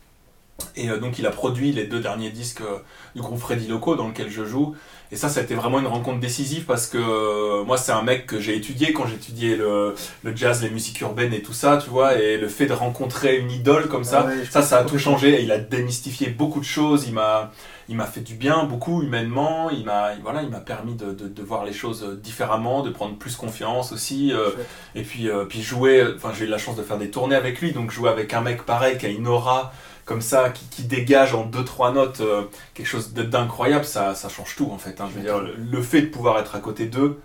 Et 0.76 0.90
euh, 0.90 1.00
donc 1.00 1.20
il 1.20 1.26
a 1.26 1.32
produit 1.32 1.72
les 1.72 1.86
deux 1.86 2.00
derniers 2.00 2.30
disques 2.30 2.62
euh, 2.62 2.78
du 3.16 3.22
groupe 3.22 3.40
Freddy 3.40 3.68
Loco 3.68 3.96
dans 3.96 4.08
lequel 4.08 4.30
je 4.30 4.46
joue. 4.46 4.76
Et 5.12 5.16
ça, 5.16 5.30
ça 5.30 5.42
a 5.42 5.44
été 5.44 5.54
vraiment 5.54 5.80
une 5.80 5.86
rencontre 5.88 6.20
décisive 6.20 6.66
parce 6.66 6.88
que 6.88 6.98
euh, 6.98 7.64
moi, 7.64 7.78
c'est 7.78 7.92
un 7.92 8.02
mec 8.02 8.26
que 8.26 8.40
j'ai 8.40 8.56
étudié 8.56 8.94
quand 8.94 9.06
j'étudiais 9.06 9.56
le, 9.56 9.94
le 10.24 10.36
jazz, 10.36 10.64
les 10.64 10.72
musiques 10.72 11.00
urbaines 11.02 11.34
et 11.34 11.44
tout 11.44 11.54
ça, 11.54 11.78
tu 11.84 11.90
vois. 11.92 12.18
Et 12.20 12.38
le 12.38 12.48
fait 12.48 12.66
de 12.66 12.74
rencontrer 12.74 13.38
une 13.38 13.52
idole 13.52 13.88
comme 13.90 14.04
ça, 14.04 14.22
Ah 14.26 14.30
ouais, 14.30 14.46
ça, 14.50 14.64
ça 14.64 14.80
a 14.80 14.84
tout 14.84 14.98
changé. 14.98 15.40
Et 15.40 15.44
il 15.44 15.52
a 15.52 15.60
démystifié 15.60 16.30
beaucoup 16.30 16.60
de 16.60 16.66
choses. 16.66 17.06
Il 17.08 17.14
m'a, 17.14 17.52
il 17.90 17.96
m'a 17.96 18.08
fait 18.08 18.22
du 18.22 18.34
bien, 18.34 18.64
beaucoup 18.64 19.04
humainement. 19.04 19.70
Il 19.70 19.86
m'a, 19.86 20.16
voilà, 20.24 20.42
il 20.42 20.50
m'a 20.50 20.62
permis 20.62 20.96
de, 20.96 21.12
de, 21.14 21.28
de 21.28 21.44
voir 21.44 21.64
les 21.64 21.74
choses 21.74 22.18
différemment, 22.24 22.82
de 22.82 22.90
prendre 22.90 23.16
plus 23.16 23.36
confiance 23.36 23.92
aussi. 23.92 24.32
euh, 24.34 24.50
et 24.96 25.04
puis, 25.04 25.30
euh, 25.30 25.46
puis 25.46 25.62
jouer, 25.62 26.04
enfin 26.16 26.32
j'ai 26.38 26.46
eu 26.46 26.48
la 26.48 26.58
chance 26.58 26.76
de 26.76 26.84
faire 26.84 26.98
des 26.98 27.12
tournées 27.12 27.36
avec 27.36 27.62
lui, 27.62 27.72
donc 27.72 27.92
jouer 27.92 28.10
avec 28.10 28.34
un 28.34 28.42
mec 28.42 28.64
pareil 28.64 28.98
qui 28.98 29.06
a 29.06 29.10
une 29.10 29.28
aura 29.28 29.74
comme 30.06 30.22
ça, 30.22 30.50
qui, 30.50 30.66
qui 30.68 30.84
dégage 30.84 31.34
en 31.34 31.46
deux 31.46 31.64
trois 31.66 31.92
notes 31.94 32.22
euh, 32.22 32.44
quelque 32.74 32.88
chose 32.88 33.14
d'incroyable, 33.14 33.86
ça, 33.86 34.16
ça 34.16 34.30
change 34.30 34.56
tout 34.56 34.70
en 34.72 34.78
fait. 34.78 35.00
hein. 35.02 35.08
Je 35.12 35.16
veux 35.20 35.22
dire, 35.24 35.40
le, 35.40 35.56
le 35.56 35.82
fait 35.82 36.02
de 36.04 36.08
pouvoir 36.08 36.40
être 36.40 36.56
à 36.56 36.60
côté 36.60 36.86
d'eux, 36.88 37.22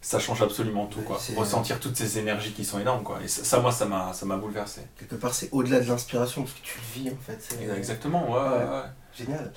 ça 0.00 0.18
change 0.18 0.42
absolument 0.42 0.86
tout. 0.86 1.00
Quoi. 1.02 1.18
Ressentir 1.36 1.80
toutes 1.80 1.96
ces 1.96 2.18
énergies 2.18 2.52
qui 2.52 2.64
sont 2.64 2.78
énormes. 2.78 3.02
Quoi. 3.02 3.20
Et 3.24 3.28
ça, 3.28 3.44
ça, 3.44 3.58
moi, 3.60 3.72
ça 3.72 3.86
m'a 4.26 4.36
bouleversé. 4.36 4.82
Quelque 4.98 5.14
part, 5.16 5.34
c'est 5.34 5.48
au-delà 5.52 5.80
de 5.80 5.88
l'inspiration 5.88 6.42
parce 6.42 6.54
que 6.54 6.62
tu 6.62 6.78
le 6.78 7.02
vis 7.04 7.10
en 7.10 7.16
fait. 7.20 7.58
Exactement, 7.76 8.30
ouais, 8.30 8.38
Ouais. 8.38 8.48
ouais, 8.64 8.70
ouais. 8.70 8.82
Génial. 9.16 9.52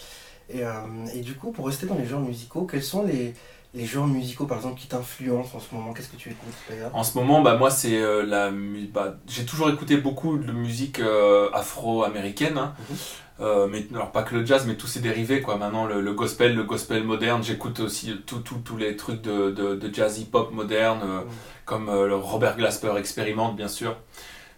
Et, 0.50 0.64
euh, 0.64 0.72
et 1.14 1.20
du 1.22 1.36
coup, 1.36 1.52
pour 1.52 1.66
rester 1.68 1.86
dans 1.86 1.96
les 1.96 2.06
genres 2.06 2.22
musicaux, 2.22 2.66
quels 2.66 2.84
sont 2.84 3.04
les, 3.04 3.34
les 3.78 3.86
genres 3.86 4.08
musicaux 4.08 4.46
par 4.46 4.58
exemple 4.58 4.80
qui 4.80 4.88
t'influencent 4.88 5.56
en 5.56 5.60
ce 5.60 5.74
moment 5.74 5.94
Qu'est-ce 5.94 6.10
que 6.10 6.18
tu 6.18 6.30
écoutes 6.30 6.54
d'ailleurs 6.70 6.92
En 6.96 7.04
ce 7.04 7.18
moment, 7.18 7.42
bah, 7.42 7.56
moi, 7.58 7.70
c'est 7.70 7.98
euh, 8.02 8.26
la 8.26 8.52
bah, 8.94 9.16
j'ai 9.28 9.46
toujours 9.46 9.70
écouté 9.70 9.98
beaucoup 9.98 10.38
de 10.38 10.52
musique 10.52 11.00
euh, 11.00 11.50
afro-américaine. 11.54 12.58
hein. 12.58 12.74
Mhm. 12.90 12.96
Euh, 13.40 13.68
mais 13.70 13.86
alors 13.94 14.12
pas 14.12 14.24
que 14.24 14.34
le 14.36 14.44
jazz, 14.44 14.66
mais 14.66 14.76
tous 14.76 14.88
ses 14.88 15.00
dérivés 15.00 15.42
quoi. 15.42 15.58
Maintenant 15.58 15.86
le, 15.86 16.02
le 16.02 16.14
gospel, 16.14 16.56
le 16.56 16.64
gospel 16.64 17.04
moderne, 17.04 17.44
j'écoute 17.44 17.80
aussi 17.80 18.16
tout- 18.26 18.40
tout- 18.40 18.58
tous 18.66 18.78
les 18.78 18.96
trucs 18.98 19.22
de, 19.22 19.52
de, 19.52 19.76
de 19.76 19.94
jazz 19.94 20.18
hip-hop 20.20 20.52
moderne, 20.52 21.02
euh, 21.04 21.20
Mhm. 21.22 21.30
comme 21.66 21.90
euh, 21.90 22.08
le 22.08 22.16
Robert 22.16 22.58
Glasper 22.58 22.94
expérimente 22.98 23.56
bien 23.56 23.68
sûr, 23.68 23.96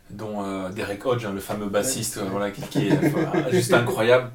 dont 0.09 0.43
euh, 0.43 0.69
Derek 0.69 1.05
Hodge, 1.05 1.25
hein, 1.25 1.31
le 1.33 1.39
fameux 1.39 1.67
bassiste, 1.67 2.17
Ouais, 2.17 2.23
voilà, 2.31 2.51
qui, 2.51 2.61
qui 2.61 2.87
est 2.87 3.51
juste 3.51 3.73
incroyable. 3.73 4.31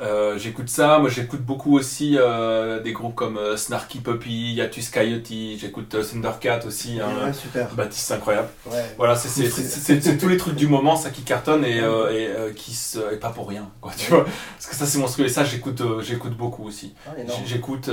Euh, 0.00 0.36
j'écoute 0.36 0.68
ça, 0.68 0.98
moi 0.98 1.08
j'écoute 1.08 1.42
beaucoup 1.42 1.76
aussi 1.78 2.16
euh, 2.18 2.80
des 2.82 2.92
groupes 2.92 3.14
comme 3.14 3.38
Snarky 3.56 3.98
Puppy, 4.00 4.54
Yatus 4.54 4.90
Coyote, 4.90 5.28
j'écoute 5.56 5.88
Thundercat 5.88 6.60
aussi, 6.66 6.98
hein, 7.00 7.26
Ouais, 7.26 7.32
super. 7.32 7.72
Baptiste 7.74 8.10
incroyable. 8.10 8.48
Ouais. 8.66 8.84
Voilà, 8.96 9.14
c'est 9.14 10.18
tous 10.18 10.28
les 10.28 10.36
trucs 10.36 10.56
du 10.56 10.66
moment, 10.66 10.96
ça 10.96 11.10
qui 11.10 11.22
cartonne 11.22 11.64
et, 11.64 11.78
et 11.78 12.52
qui 12.56 12.72
se, 12.74 12.98
et 13.14 13.16
pas 13.16 13.30
pour 13.30 13.48
rien, 13.48 13.70
quoi, 13.80 13.92
tu 13.96 14.10
vois. 14.10 14.24
Parce 14.24 14.66
que 14.66 14.74
ça 14.74 14.84
c'est 14.86 14.98
monstrueux 14.98 15.26
et 15.26 15.28
ça 15.28 15.44
j'écoute 15.44 15.80
j'écoute 16.02 16.36
beaucoup 16.36 16.64
aussi. 16.66 16.94
Ah, 17.06 17.10
J'écoute 17.46 17.88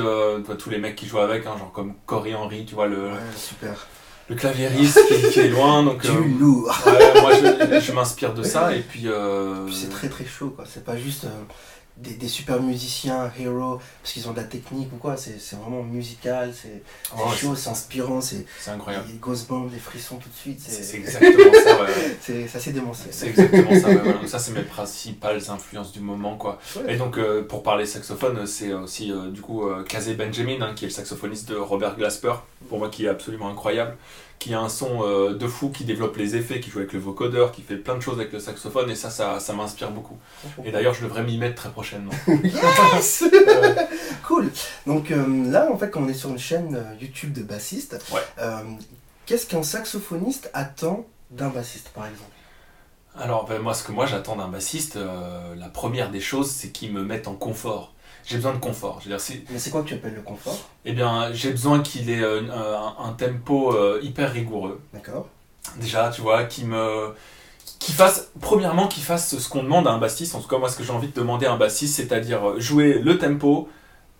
tous 0.58 0.70
les 0.72 0.80
mecs 0.80 0.96
qui 0.96 1.06
jouent 1.06 1.20
avec, 1.20 1.46
hein, 1.46 1.56
genre 1.60 1.72
comme 1.72 1.94
Cory 2.08 2.34
Henry, 2.34 2.66
tu 2.66 2.74
vois, 2.74 2.88
le, 2.88 2.98
Ouais, 3.12 3.20
super. 3.38 3.88
Le 4.32 4.36
claviériste 4.38 5.00
qui, 5.08 5.30
qui 5.32 5.40
est 5.42 5.50
loin, 5.50 5.84
donc 5.84 6.02
Du 6.06 6.10
euh, 6.10 6.40
lourd. 6.40 6.74
ouais, 6.88 7.22
moi 7.22 7.32
je, 7.36 7.80
je 7.80 7.92
m'inspire 7.92 8.34
de 8.34 8.44
ça 8.44 8.74
et 8.76 8.80
puis... 8.82 9.04
euh, 9.08 9.66
Puis 9.66 9.76
c'est 9.76 9.90
très 9.90 10.08
très 10.10 10.26
chaud 10.26 10.52
quoi. 10.56 10.66
C'est 10.68 10.84
pas 10.84 10.98
juste 10.98 11.26
euh, 11.26 11.30
des, 12.02 12.14
des 12.16 12.28
super 12.28 12.62
musiciens, 12.62 13.32
héros, 13.40 13.80
parce 14.02 14.14
qu'ils 14.14 14.28
ont 14.28 14.32
de 14.32 14.38
la 14.38 14.44
technique 14.44 14.92
ou 14.94 14.98
quoi. 14.98 15.16
C'est 15.18 15.38
vraiment 15.56 15.84
musical, 15.84 16.54
c'est 16.54 16.82
ouais, 17.16 17.36
chaud, 17.36 17.56
c'est 17.56 17.70
inspirant, 17.70 18.22
c'est 18.22 18.46
incroyable. 18.68 19.06
les 19.12 19.18
goosebumps, 19.18 19.70
les 19.72 19.80
frissons 19.80 20.18
tout 20.18 20.30
de 20.30 20.36
suite. 20.36 20.60
C'est 20.60 20.98
exactement 20.98 21.54
ça, 21.54 21.82
ouais, 21.82 21.88
ouais. 21.88 22.48
c'est- 22.50 22.72
démentiel. 22.72 23.10
C'est 23.12 23.28
exactement 23.28 23.80
ça, 23.80 23.88
ouais, 23.88 23.96
voilà. 23.96 24.14
Donc 24.14 24.28
ça 24.28 24.40
c'est 24.40 24.52
mes 24.54 24.64
principales 24.64 25.42
influences 25.50 25.92
du 25.92 26.00
moment, 26.00 26.38
quoi. 26.38 26.60
Ouais. 26.76 26.94
Et 26.94 26.98
donc, 26.98 27.18
euh, 27.18 27.44
pour 27.44 27.64
parler 27.64 27.86
saxophone, 27.86 28.46
c'est 28.48 28.74
aussi 28.74 29.12
euh, 29.12 29.30
du 29.30 29.42
coup 29.42 29.68
euh, 29.68 29.84
Kazé 29.84 30.14
Benjamin, 30.16 30.62
hein, 30.62 30.74
qui 30.76 30.86
est 30.86 30.88
le 30.88 30.94
saxophoniste 30.94 31.50
de 31.50 31.56
Robert 31.56 31.96
Glasper, 31.98 32.34
pour 32.70 32.80
moi 32.80 32.90
qui 32.90 33.06
est 33.06 33.10
absolument 33.10 33.50
incroyable, 33.50 33.96
qui 34.42 34.56
a 34.56 34.60
un 34.60 34.70
son 34.70 35.04
euh, 35.04 35.36
de 35.36 35.48
fou, 35.48 35.70
qui 35.70 35.84
développe 35.86 36.18
les 36.18 36.36
effets, 36.36 36.60
qui 36.60 36.72
joue 36.72 36.80
avec 36.80 36.94
le 36.94 37.00
vocodeur, 37.00 37.52
qui 37.52 37.62
fait 37.62 37.76
plein 37.76 37.94
de 37.96 38.00
choses 38.00 38.20
avec 38.20 38.34
le 38.34 38.40
saxophone, 38.40 38.90
et 38.90 38.96
ça, 38.96 39.12
ça, 39.12 39.40
ça 39.40 39.54
m'inspire 39.54 39.92
beaucoup. 39.92 40.18
Et 40.66 40.72
d'ailleurs, 40.72 40.96
je 40.96 41.04
devrais 41.04 41.22
m'y 41.22 41.38
mettre 41.38 41.56
très 41.56 41.70
prochainement. 41.70 42.12
Yes 42.44 43.24
Cool. 44.28 44.50
Donc 44.88 45.12
euh, 45.12 45.52
là, 45.52 45.70
en 45.72 45.78
fait, 45.78 45.92
quand 45.92 46.02
on 46.02 46.08
est 46.08 46.16
sur 46.16 46.30
une 46.32 46.40
chaîne 46.40 46.76
euh, 46.76 46.96
YouTube 47.00 47.34
de 47.34 47.44
bassistes, 47.44 48.04
Ouais. 48.12 48.22
euh, 48.40 48.62
qu'est-ce 49.28 49.46
qu'un 49.46 49.62
saxophoniste 49.62 50.50
attend 50.56 51.06
d'un 51.30 51.50
bassiste, 51.50 51.90
par 51.90 52.08
exemple? 52.08 52.32
Alors, 53.16 53.46
ben, 53.46 53.60
moi, 53.62 53.76
ce 53.76 53.84
que 53.84 53.92
moi 53.92 54.08
j'attends 54.08 54.38
d'un 54.38 54.48
bassiste, 54.48 54.98
la 55.56 55.70
première 55.70 56.10
des 56.10 56.22
choses, 56.22 56.50
c'est 56.50 56.70
qu'il 56.70 56.92
me 56.94 57.04
mette 57.04 57.28
en 57.28 57.36
confort. 57.36 57.94
J'ai 58.26 58.36
besoin 58.36 58.54
de 58.54 58.60
confort. 58.60 59.00
Je 59.00 59.06
veux 59.06 59.12
dire, 59.12 59.20
si, 59.20 59.44
Mais 59.50 59.60
c'est 59.60 59.72
quoi 59.72 59.82
que 59.82 59.88
tu 59.88 59.94
appelles 59.96 60.16
le 60.16 60.22
confort? 60.22 60.58
Eh 60.86 60.94
bien, 60.94 61.32
j'ai 61.34 61.52
besoin 61.52 61.82
qu'il 61.82 62.10
ait 62.10 62.22
euh, 62.22 62.42
un, 62.52 63.06
un 63.06 63.14
tempo 63.14 63.74
euh, 63.74 64.00
hyper 64.04 64.32
rigoureux. 64.32 64.80
D'accord 64.94 65.28
déjà, 65.78 66.10
tu 66.10 66.22
vois, 66.22 66.46
qui 66.46 66.66
me 66.66 67.14
qui 67.80 67.92
fasse 67.92 68.32
premièrement 68.40 68.88
qui 68.88 69.02
fasse 69.02 69.38
ce 69.38 69.50
qu'on 69.50 69.64
demande 69.64 69.88
à 69.88 69.92
un 69.92 69.98
bassiste 69.98 70.36
en 70.36 70.40
tout 70.40 70.48
cas 70.48 70.58
moi 70.60 70.70
ce 70.70 70.78
que 70.78 70.84
j'ai 70.84 70.92
envie 70.92 71.08
de 71.08 71.14
demander 71.14 71.48
à 71.48 71.54
un 71.54 71.58
bassiste 71.58 71.96
c'est-à-dire 71.96 72.48
euh, 72.48 72.60
jouer 72.60 73.00
le 73.00 73.18
tempo 73.18 73.70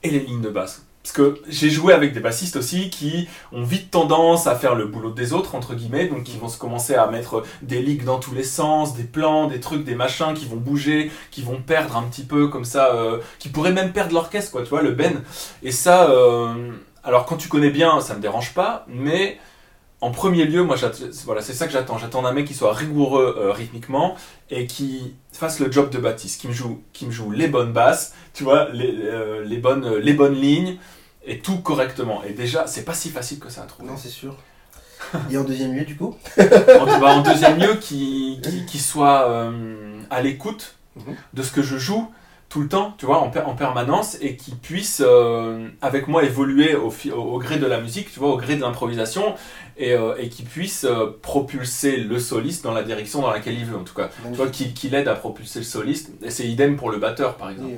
et 0.02 0.10
les 0.10 0.20
lignes 0.20 0.42
de 0.42 0.50
basse 0.50 0.84
parce 1.04 1.14
que 1.14 1.42
j'ai 1.48 1.70
joué 1.70 1.94
avec 1.94 2.14
des 2.14 2.20
bassistes 2.20 2.56
aussi 2.56 2.90
qui 2.90 3.28
ont 3.52 3.64
vite 3.64 3.90
tendance 3.90 4.46
à 4.46 4.56
faire 4.56 4.76
le 4.76 4.86
boulot 4.86 5.10
des 5.10 5.34
autres 5.34 5.56
entre 5.56 5.74
guillemets 5.74 6.08
donc 6.08 6.24
qui 6.24 6.38
vont 6.38 6.48
se 6.48 6.58
commencer 6.58 6.94
à 6.94 7.08
mettre 7.08 7.44
des 7.64 7.82
ligues 7.82 8.04
dans 8.04 8.20
tous 8.20 8.36
les 8.36 8.44
sens 8.44 8.96
des 8.96 9.04
plans 9.04 9.48
des 9.48 9.60
trucs 9.60 9.84
des 9.84 9.96
machins 9.96 10.34
qui 10.36 10.46
vont 10.46 10.58
bouger 10.58 11.12
qui 11.32 11.42
vont 11.42 11.60
perdre 11.62 11.98
un 11.98 12.04
petit 12.04 12.24
peu 12.24 12.50
comme 12.50 12.66
ça 12.66 12.94
euh, 12.94 13.20
qui 13.40 13.50
pourraient 13.50 13.72
même 13.72 13.94
perdre 13.94 14.14
l'orchestre 14.14 14.52
quoi 14.52 14.62
tu 14.62 14.70
vois 14.70 14.84
le 14.84 14.92
ben. 14.92 15.24
Et 15.64 15.72
ça 15.72 16.12
euh, 16.12 16.72
alors 17.04 17.26
quand 17.26 17.38
tu 17.38 17.48
connais 17.48 17.72
bien 17.72 18.00
ça 18.00 18.14
me 18.14 18.22
dérange 18.22 18.54
pas 18.54 18.86
mais 18.88 19.40
en 20.02 20.12
premier 20.12 20.46
lieu, 20.46 20.64
moi, 20.64 20.76
voilà, 21.26 21.42
c'est 21.42 21.54
ça 21.54 21.68
que 21.68 21.72
j'attends. 21.74 21.98
J'attends 21.98 22.26
un 22.26 22.34
mec 22.34 22.46
qui 22.48 22.54
soit 22.54 22.74
rigoureux 22.74 23.36
euh, 23.38 23.52
rythmiquement 23.52 24.16
et 24.50 24.68
qui 24.68 25.16
fasse 25.32 25.60
le 25.60 25.72
job 25.72 25.90
de 25.90 26.00
Baptiste, 26.00 26.42
qui 26.42 26.48
me 26.48 26.54
joue, 26.54 26.82
qui 26.94 27.06
me 27.06 27.12
joue 27.12 27.32
les 27.32 27.48
bonnes 27.48 27.72
basses, 27.72 28.14
tu 28.34 28.44
vois, 28.44 28.70
les, 28.70 28.94
euh, 29.04 29.44
les 29.46 29.58
bonnes, 29.58 29.96
les 29.96 30.14
bonnes 30.14 30.36
lignes, 30.36 30.78
et 31.26 31.40
tout 31.40 31.60
correctement. 31.60 32.24
Et 32.24 32.34
déjà, 32.34 32.68
c'est 32.68 32.84
pas 32.84 32.94
si 32.94 33.10
facile 33.10 33.40
que 33.40 33.50
ça 33.50 33.62
à 33.64 33.66
trouver. 33.66 33.90
Non, 33.90 33.98
c'est 33.98 34.10
sûr. 34.10 34.36
Et 35.32 35.38
en 35.38 35.44
deuxième 35.44 35.76
lieu, 35.76 35.86
du 35.86 35.96
coup? 35.98 36.16
En, 36.38 36.86
bah, 37.00 37.16
en 37.16 37.22
deuxième 37.22 37.58
lieu, 37.60 37.76
qui, 37.76 38.40
qui, 38.44 38.66
qui 38.66 38.80
soit 38.80 39.30
euh, 39.30 40.00
à 40.10 40.22
l'écoute 40.22 40.76
Mhm. 40.94 41.16
de 41.34 41.42
ce 41.42 41.54
que 41.54 41.62
je 41.62 41.78
joue 41.78 42.12
tout 42.52 42.60
le 42.60 42.68
temps, 42.68 42.94
tu 42.98 43.06
vois, 43.06 43.20
en, 43.20 43.30
per- 43.30 43.44
en 43.46 43.56
permanence, 43.56 44.18
et 44.20 44.36
qui 44.36 44.52
puisse 44.52 45.02
euh, 45.06 45.70
avec 45.82 46.10
moi 46.10 46.24
évoluer 46.26 46.76
au, 46.76 46.90
au, 47.16 47.16
au 47.16 47.40
gré 47.40 47.58
de 47.58 47.66
la 47.66 47.80
musique, 47.80 48.12
tu 48.12 48.20
vois, 48.20 48.30
au 48.34 48.38
gré 48.38 48.58
de 48.58 48.62
l'improvisation, 48.62 49.36
et, 49.78 49.94
euh, 49.94 50.16
et 50.20 50.28
qui 50.28 50.44
puisse 50.44 50.84
euh, 50.84 51.18
propulser 51.22 51.96
le 51.96 52.20
soliste 52.20 52.62
dans 52.66 52.74
la 52.74 52.84
direction 52.84 53.22
dans 53.22 53.32
laquelle 53.32 53.58
il 53.58 53.64
veut, 53.66 53.78
en 53.78 53.84
tout 53.86 53.94
cas. 53.96 54.10
Tu 54.32 54.36
vois, 54.36 54.50
qui, 54.50 54.74
qui 54.74 54.90
l'aide 54.90 55.08
à 55.08 55.16
propulser 55.16 55.60
le 55.60 55.66
soliste, 55.66 56.12
et 56.22 56.30
c'est 56.30 56.46
idem 56.46 56.76
pour 56.76 56.92
le 56.92 56.98
batteur, 56.98 57.38
par 57.38 57.50
exemple. 57.52 57.70
Oui. 57.72 57.78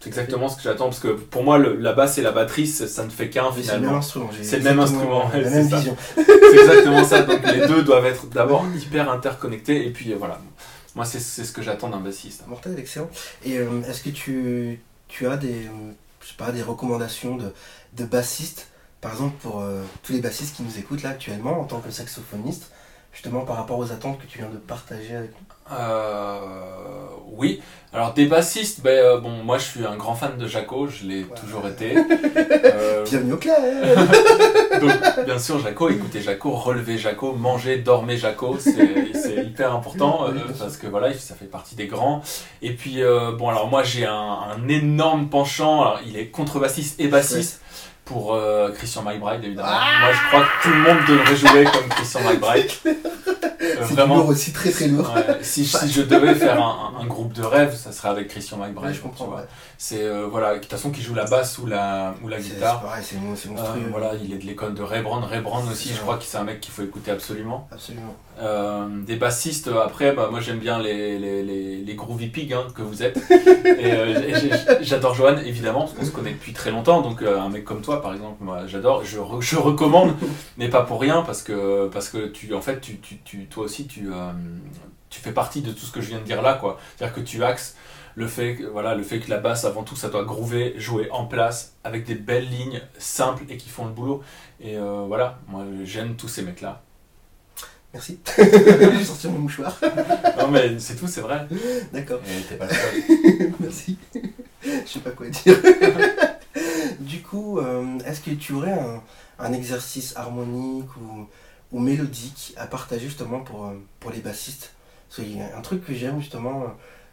C'est 0.00 0.08
exactement 0.08 0.48
ce 0.48 0.56
que 0.56 0.62
j'attends, 0.62 0.86
parce 0.86 0.98
que 1.00 1.08
pour 1.08 1.44
moi, 1.44 1.58
le- 1.58 1.76
la 1.76 1.92
basse 1.92 2.16
et 2.16 2.22
la 2.22 2.32
batterie, 2.32 2.66
ça 2.66 3.04
ne 3.04 3.10
fait 3.10 3.28
qu'un 3.28 3.50
Mais 3.54 3.62
C'est 3.62 3.72
le 3.74 3.80
même 3.80 3.80
finalement. 3.82 3.98
instrument. 3.98 4.30
C'est 4.42 4.58
le 4.58 4.64
même 4.64 4.80
instrument, 4.80 5.30
c'est 6.14 6.58
exactement 6.58 7.04
ça. 7.04 7.20
Donc 7.22 7.40
les 7.52 7.66
deux 7.66 7.82
doivent 7.82 8.06
être 8.06 8.26
d'abord 8.30 8.64
hyper 8.82 9.10
interconnectés 9.10 9.86
et 9.86 9.90
puis 9.90 10.14
voilà. 10.18 10.40
Moi 10.96 11.04
c'est 11.04 11.20
ce 11.20 11.52
que 11.52 11.60
j'attends 11.60 11.90
d'un 11.90 12.00
bassiste. 12.00 12.46
Mortel, 12.46 12.78
excellent. 12.78 13.10
Et 13.44 13.58
euh, 13.58 13.82
est-ce 13.82 14.02
que 14.02 14.08
tu, 14.08 14.80
as 15.26 15.36
des, 15.36 15.66
euh, 15.66 16.52
des 16.52 16.62
recommandations 16.62 17.36
de, 17.36 17.52
de 17.92 18.04
bassistes, 18.06 18.68
par 19.02 19.12
exemple 19.12 19.36
pour 19.42 19.60
euh, 19.60 19.82
tous 20.02 20.14
les 20.14 20.22
bassistes 20.22 20.56
qui 20.56 20.62
nous 20.62 20.78
écoutent 20.78 21.02
là 21.02 21.10
actuellement 21.10 21.60
en 21.60 21.64
tant 21.64 21.80
que 21.80 21.90
saxophoniste, 21.90 22.72
justement 23.16 23.40
par 23.46 23.56
rapport 23.56 23.78
aux 23.78 23.90
attentes 23.92 24.18
que 24.18 24.26
tu 24.26 24.38
viens 24.38 24.48
de 24.50 24.58
partager 24.58 25.16
avec 25.16 25.30
nous 25.30 25.74
Euh, 25.74 26.38
oui. 27.32 27.60
Alors 27.92 28.12
des 28.12 28.26
bassistes, 28.26 28.82
ben 28.82 28.90
euh, 28.90 29.18
bon 29.18 29.30
moi 29.42 29.56
je 29.58 29.64
suis 29.64 29.84
un 29.86 29.96
grand 29.96 30.14
fan 30.14 30.36
de 30.36 30.46
Jaco, 30.46 30.86
je 30.86 31.04
l'ai 31.06 31.22
Ouais. 31.24 31.34
toujours 31.40 31.66
été. 31.66 31.96
Euh, 32.66 33.04
Bienvenue 33.04 33.32
au 33.32 33.36
club 33.38 33.56
donc 34.80 35.24
bien 35.24 35.38
sûr 35.38 35.58
Jaco, 35.60 35.88
écoutez 35.88 36.20
Jaco, 36.20 36.50
relevez 36.50 36.98
Jaco, 36.98 37.32
mangez, 37.32 37.78
dormez 37.78 38.16
Jaco, 38.18 38.58
c'est 38.58 39.44
hyper 39.44 39.74
important 39.74 40.26
euh, 40.26 40.32
Oui, 40.34 40.40
parce 40.58 40.76
que 40.76 40.86
voilà 40.86 41.12
ça 41.14 41.34
fait 41.34 41.46
partie 41.46 41.74
des 41.74 41.86
grands. 41.86 42.20
Et 42.60 42.72
puis 42.74 43.02
euh, 43.02 43.32
bon 43.32 43.48
alors 43.48 43.68
moi 43.68 43.82
j'ai 43.82 44.04
un, 44.04 44.12
un 44.12 44.68
énorme 44.68 45.28
penchant, 45.30 45.80
alors, 45.82 46.00
il 46.06 46.18
est 46.18 46.26
contrebassiste 46.28 47.00
et 47.00 47.08
bassiste. 47.08 47.62
Pour 48.06 48.34
euh, 48.34 48.70
Christian 48.72 49.02
McBride 49.02 49.44
évidemment. 49.44 49.68
Ah 49.70 50.00
moi 50.00 50.12
je 50.12 50.28
crois 50.28 50.40
que 50.46 50.62
tout 50.62 50.70
le 50.74 50.80
monde 50.80 50.98
devrait 51.08 51.36
jouer 51.36 51.64
comme 51.64 51.88
Christian 51.90 52.20
McBride. 52.24 52.70
Euh, 52.86 53.74
vraiment. 53.80 54.16
lourd 54.18 54.28
aussi, 54.28 54.52
très 54.52 54.70
très 54.70 54.86
lourd. 54.88 55.12
Ouais, 55.14 55.38
si, 55.42 55.64
si 55.66 55.90
je 55.90 56.02
devais 56.02 56.34
faire 56.34 56.62
un, 56.62 57.04
groupe 57.06 57.32
de 57.32 57.42
rêve, 57.42 57.74
ça 57.74 57.90
serait 57.92 58.08
avec 58.08 58.28
Christian 58.28 58.58
McBride. 58.58 58.86
Ouais, 58.88 58.94
je 58.94 59.00
comprends. 59.00 59.26
ouais. 59.26 59.42
C'est 59.76 60.02
euh, 60.02 60.26
voilà, 60.30 60.54
de 60.54 60.60
toute 60.60 60.70
façon 60.70 60.90
qui 60.90 61.02
joue 61.02 61.14
la 61.14 61.24
basse 61.24 61.58
ou 61.58 61.66
la 61.66 62.14
ou 62.22 62.28
la 62.28 62.36
c'est 62.38 62.54
guitare. 62.54 62.80
pareil, 62.80 63.02
c'est 63.04 63.16
c'est 63.36 63.48
Euh, 63.48 63.52
monstrueux. 63.52 63.88
voilà, 63.90 64.12
il 64.22 64.32
est 64.32 64.38
de 64.38 64.46
l'école 64.46 64.74
de. 64.74 64.82
Ray 64.82 65.02
Brown 65.02 65.24
aussi, 65.70 65.92
je 65.92 66.00
crois 66.00 66.16
que 66.16 66.24
c'est 66.24 66.38
un 66.38 66.44
mec 66.44 66.60
qu'il 66.60 66.72
faut 66.72 66.82
écouter 66.82 67.10
absolument. 67.10 67.68
Absolument. 67.72 68.14
Euh, 68.38 68.86
des 69.06 69.16
bassistes, 69.16 69.68
après, 69.68 70.12
bah, 70.12 70.28
moi 70.30 70.40
j'aime 70.40 70.58
bien 70.58 70.78
les, 70.78 71.18
les, 71.18 71.42
les, 71.42 71.76
les 71.78 71.94
Groovy 71.94 72.28
Pigs 72.28 72.52
hein, 72.52 72.66
que 72.74 72.82
vous 72.82 73.02
êtes. 73.02 73.16
Et 73.30 73.92
euh, 73.92 74.76
j'adore 74.82 75.14
Johan, 75.14 75.38
évidemment, 75.38 75.80
parce 75.86 75.94
qu'on 75.94 76.04
se 76.04 76.10
connaît 76.10 76.32
depuis 76.32 76.52
très 76.52 76.70
longtemps. 76.70 77.00
Donc 77.00 77.22
euh, 77.22 77.40
un 77.40 77.48
mec 77.48 77.64
comme 77.64 77.80
toi, 77.80 78.02
par 78.02 78.12
exemple, 78.12 78.44
moi 78.44 78.66
j'adore. 78.66 79.04
Je, 79.04 79.18
re- 79.18 79.40
je 79.40 79.56
recommande, 79.56 80.14
mais 80.58 80.68
pas 80.68 80.82
pour 80.82 81.00
rien, 81.00 81.22
parce 81.22 81.42
que, 81.42 81.88
parce 81.88 82.10
que 82.10 82.26
tu, 82.26 82.52
en 82.54 82.60
fait, 82.60 82.80
tu, 82.80 82.98
tu, 82.98 83.18
tu, 83.24 83.46
toi 83.46 83.64
aussi, 83.64 83.86
tu, 83.86 84.08
tu 85.08 85.20
fais 85.20 85.32
partie 85.32 85.62
de 85.62 85.70
tout 85.72 85.86
ce 85.86 85.92
que 85.92 86.02
je 86.02 86.08
viens 86.08 86.18
de 86.18 86.24
dire 86.24 86.42
là. 86.42 86.54
quoi. 86.54 86.78
C'est-à-dire 86.96 87.14
que 87.16 87.20
tu 87.22 87.42
axes 87.42 87.74
le 88.16 88.26
fait, 88.26 88.56
que, 88.56 88.64
voilà, 88.64 88.94
le 88.94 89.02
fait 89.02 89.18
que 89.20 89.30
la 89.30 89.38
basse, 89.38 89.64
avant 89.64 89.82
tout, 89.82 89.96
ça 89.96 90.08
doit 90.10 90.24
groover, 90.24 90.74
jouer 90.76 91.08
en 91.10 91.24
place, 91.24 91.74
avec 91.84 92.04
des 92.04 92.14
belles 92.14 92.48
lignes 92.48 92.82
simples 92.98 93.44
et 93.48 93.56
qui 93.56 93.70
font 93.70 93.86
le 93.86 93.92
boulot. 93.92 94.22
Et 94.60 94.76
voilà, 94.78 95.38
moi 95.48 95.64
j'aime 95.84 96.16
tous 96.16 96.28
ces 96.28 96.42
mecs-là. 96.42 96.82
Merci. 97.96 98.18
J'ai 98.36 99.04
sorti 99.04 99.26
mon 99.28 99.38
mouchoir. 99.38 99.80
Non 100.38 100.48
mais 100.48 100.78
c'est 100.78 100.96
tout, 100.96 101.08
c'est 101.08 101.22
vrai. 101.22 101.48
D'accord. 101.94 102.20
Et 102.28 102.42
t'es 102.42 102.56
pas 102.56 102.66
le 102.66 102.74
seul. 102.74 103.52
Merci. 103.60 103.96
Je 104.62 104.86
sais 104.86 105.00
pas 105.00 105.10
quoi 105.12 105.28
dire. 105.30 105.56
du 107.00 107.22
coup, 107.22 107.58
euh, 107.58 107.98
est-ce 108.06 108.20
que 108.20 108.32
tu 108.32 108.52
aurais 108.52 108.78
un, 108.78 109.02
un 109.38 109.52
exercice 109.54 110.14
harmonique 110.14 110.94
ou, 110.98 111.26
ou 111.72 111.80
mélodique 111.80 112.52
à 112.58 112.66
partager 112.66 113.06
justement 113.06 113.40
pour, 113.40 113.64
euh, 113.64 113.82
pour 113.98 114.10
les 114.10 114.20
bassistes? 114.20 114.74
Parce 115.08 115.22
qu'il 115.22 115.38
y 115.38 115.40
a 115.40 115.56
un 115.56 115.62
truc 115.62 115.82
que 115.84 115.94
j'aime 115.94 116.20
justement, 116.20 116.64
euh, 116.64 116.66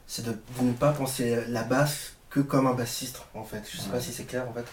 c'est 0.05 0.25
de, 0.25 0.31
de 0.31 0.63
ne 0.63 0.73
pas 0.73 0.91
penser 0.91 1.37
la 1.47 1.63
basse 1.63 2.13
que 2.33 2.39
comme 2.39 2.65
un 2.67 2.73
bassiste 2.73 3.21
en 3.35 3.43
fait. 3.43 3.63
Je 3.71 3.77
sais 3.77 3.89
pas 3.89 3.99
si 4.01 4.11
c'est 4.11 4.23
clair 4.25 4.47
en 4.49 4.53
fait. 4.53 4.65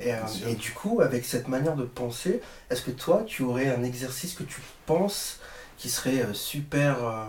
Et, 0.00 0.12
euh, 0.14 0.18
et 0.46 0.54
du 0.54 0.72
coup, 0.72 1.00
avec 1.00 1.24
cette 1.24 1.48
manière 1.48 1.74
de 1.74 1.84
penser, 1.84 2.40
est-ce 2.70 2.82
que 2.82 2.90
toi, 2.90 3.24
tu 3.26 3.42
aurais 3.42 3.68
un 3.74 3.82
exercice 3.82 4.34
que 4.34 4.44
tu 4.44 4.60
penses 4.86 5.40
qui 5.78 5.88
serait 5.88 6.22
euh, 6.22 6.34
super, 6.34 7.04
euh, 7.04 7.24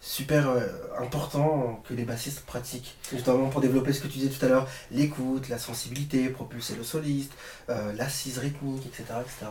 super 0.00 0.48
euh, 0.50 0.66
important 0.98 1.82
que 1.88 1.94
les 1.94 2.04
bassistes 2.04 2.40
pratiquent? 2.44 2.96
Justement 3.12 3.48
pour 3.48 3.60
développer 3.60 3.92
ce 3.92 4.00
que 4.00 4.08
tu 4.08 4.18
disais 4.18 4.30
tout 4.30 4.44
à 4.44 4.48
l'heure, 4.48 4.68
l'écoute, 4.90 5.48
la 5.48 5.58
sensibilité, 5.58 6.28
propulser 6.28 6.74
le 6.74 6.82
soliste, 6.84 7.32
l'assise 7.68 8.38
rythmique, 8.38 8.84
etc. 8.86 9.04
etc. 9.20 9.46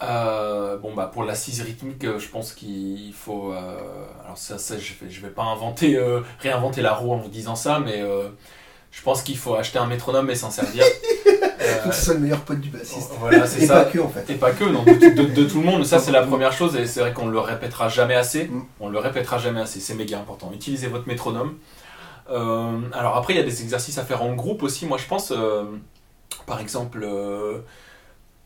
Euh, 0.00 0.76
bon 0.78 0.94
bah 0.94 1.10
pour 1.12 1.24
l'assise 1.24 1.60
rythmique, 1.62 2.04
je 2.18 2.28
pense 2.28 2.52
qu'il 2.52 3.12
faut. 3.14 3.52
euh, 3.52 4.06
alors 4.24 4.38
ça, 4.38 4.56
ça 4.56 4.78
je 4.78 4.94
vais, 4.94 5.10
je 5.10 5.20
vais 5.20 5.30
pas 5.30 5.42
inventer, 5.42 5.96
euh, 5.96 6.20
réinventer 6.38 6.82
la 6.82 6.94
roue 6.94 7.12
en 7.12 7.16
vous 7.18 7.28
disant 7.28 7.56
ça, 7.56 7.80
mais 7.80 8.00
je 8.90 9.02
pense 9.02 9.22
qu'il 9.22 9.36
faut 9.38 9.54
acheter 9.54 9.78
un 9.78 9.86
métronome 9.86 10.28
et 10.30 10.34
s'en 10.34 10.50
servir. 10.50 10.84
Faut 11.82 11.90
que 11.90 11.94
ce 11.94 12.04
soit 12.06 12.14
le 12.14 12.20
meilleur 12.20 12.40
pote 12.40 12.60
du 12.60 12.70
bassiste. 12.70 13.10
voilà, 13.20 13.46
c'est 13.46 13.62
Et 13.62 13.66
ça. 13.66 13.84
pas 13.84 13.90
que 13.90 13.98
en 13.98 14.08
fait. 14.08 14.28
Et 14.30 14.34
pas 14.36 14.50
que, 14.52 14.64
non, 14.64 14.82
de, 14.84 14.92
de- 15.14 15.32
de 15.34 15.44
tout 15.44 15.60
le 15.60 15.66
monde. 15.66 15.84
Ça, 15.84 15.98
c'est 15.98 16.10
la 16.10 16.22
première 16.22 16.52
chose, 16.52 16.74
et 16.76 16.86
c'est 16.86 17.00
vrai 17.00 17.12
qu'on 17.12 17.28
le 17.28 17.38
répétera 17.38 17.88
jamais 17.88 18.14
assez. 18.16 18.44
Mm. 18.44 18.62
On 18.80 18.88
le 18.88 18.98
répétera 18.98 19.38
jamais 19.38 19.60
assez, 19.60 19.78
c'est 19.78 19.94
méga 19.94 20.18
important. 20.18 20.50
Utilisez 20.54 20.86
votre 20.88 21.06
métronome. 21.06 21.54
Euh, 22.30 22.78
alors 22.92 23.16
après, 23.16 23.34
il 23.34 23.36
y 23.36 23.40
a 23.40 23.44
des 23.44 23.62
exercices 23.62 23.98
à 23.98 24.04
faire 24.04 24.22
en 24.22 24.32
groupe 24.34 24.62
aussi. 24.62 24.86
Moi, 24.86 24.98
je 24.98 25.06
pense, 25.06 25.30
euh, 25.36 25.64
par 26.46 26.60
exemple, 26.60 27.00
euh, 27.04 27.58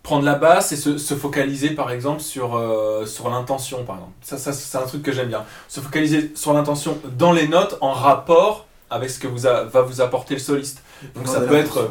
prendre 0.02 0.24
la 0.24 0.34
basse 0.34 0.72
et 0.72 0.76
se, 0.76 0.98
se 0.98 1.14
focaliser, 1.14 1.70
par 1.70 1.90
exemple, 1.92 2.20
sur, 2.20 2.56
euh, 2.56 3.06
sur 3.06 3.30
l'intention, 3.30 3.84
par 3.84 3.96
exemple. 3.96 4.12
Ça, 4.22 4.36
ça 4.36 4.52
c'est 4.52 4.78
un 4.78 4.82
truc 4.86 5.02
que 5.02 5.12
j'aime 5.12 5.28
bien. 5.28 5.44
Se 5.68 5.80
focaliser 5.80 6.32
sur 6.34 6.52
l'intention 6.52 6.98
dans 7.16 7.32
les 7.32 7.46
notes 7.48 7.78
en 7.80 7.92
rapport 7.92 8.66
avec 8.92 9.10
ce 9.10 9.18
que 9.18 9.26
vous 9.28 9.46
a- 9.46 9.64
va 9.64 9.82
vous 9.82 10.00
apporter 10.00 10.34
le 10.34 10.40
soliste. 10.40 10.82
Donc 11.14 11.26
ça 11.28 11.40
peut 11.40 11.56
être... 11.56 11.78
euh, 11.78 11.88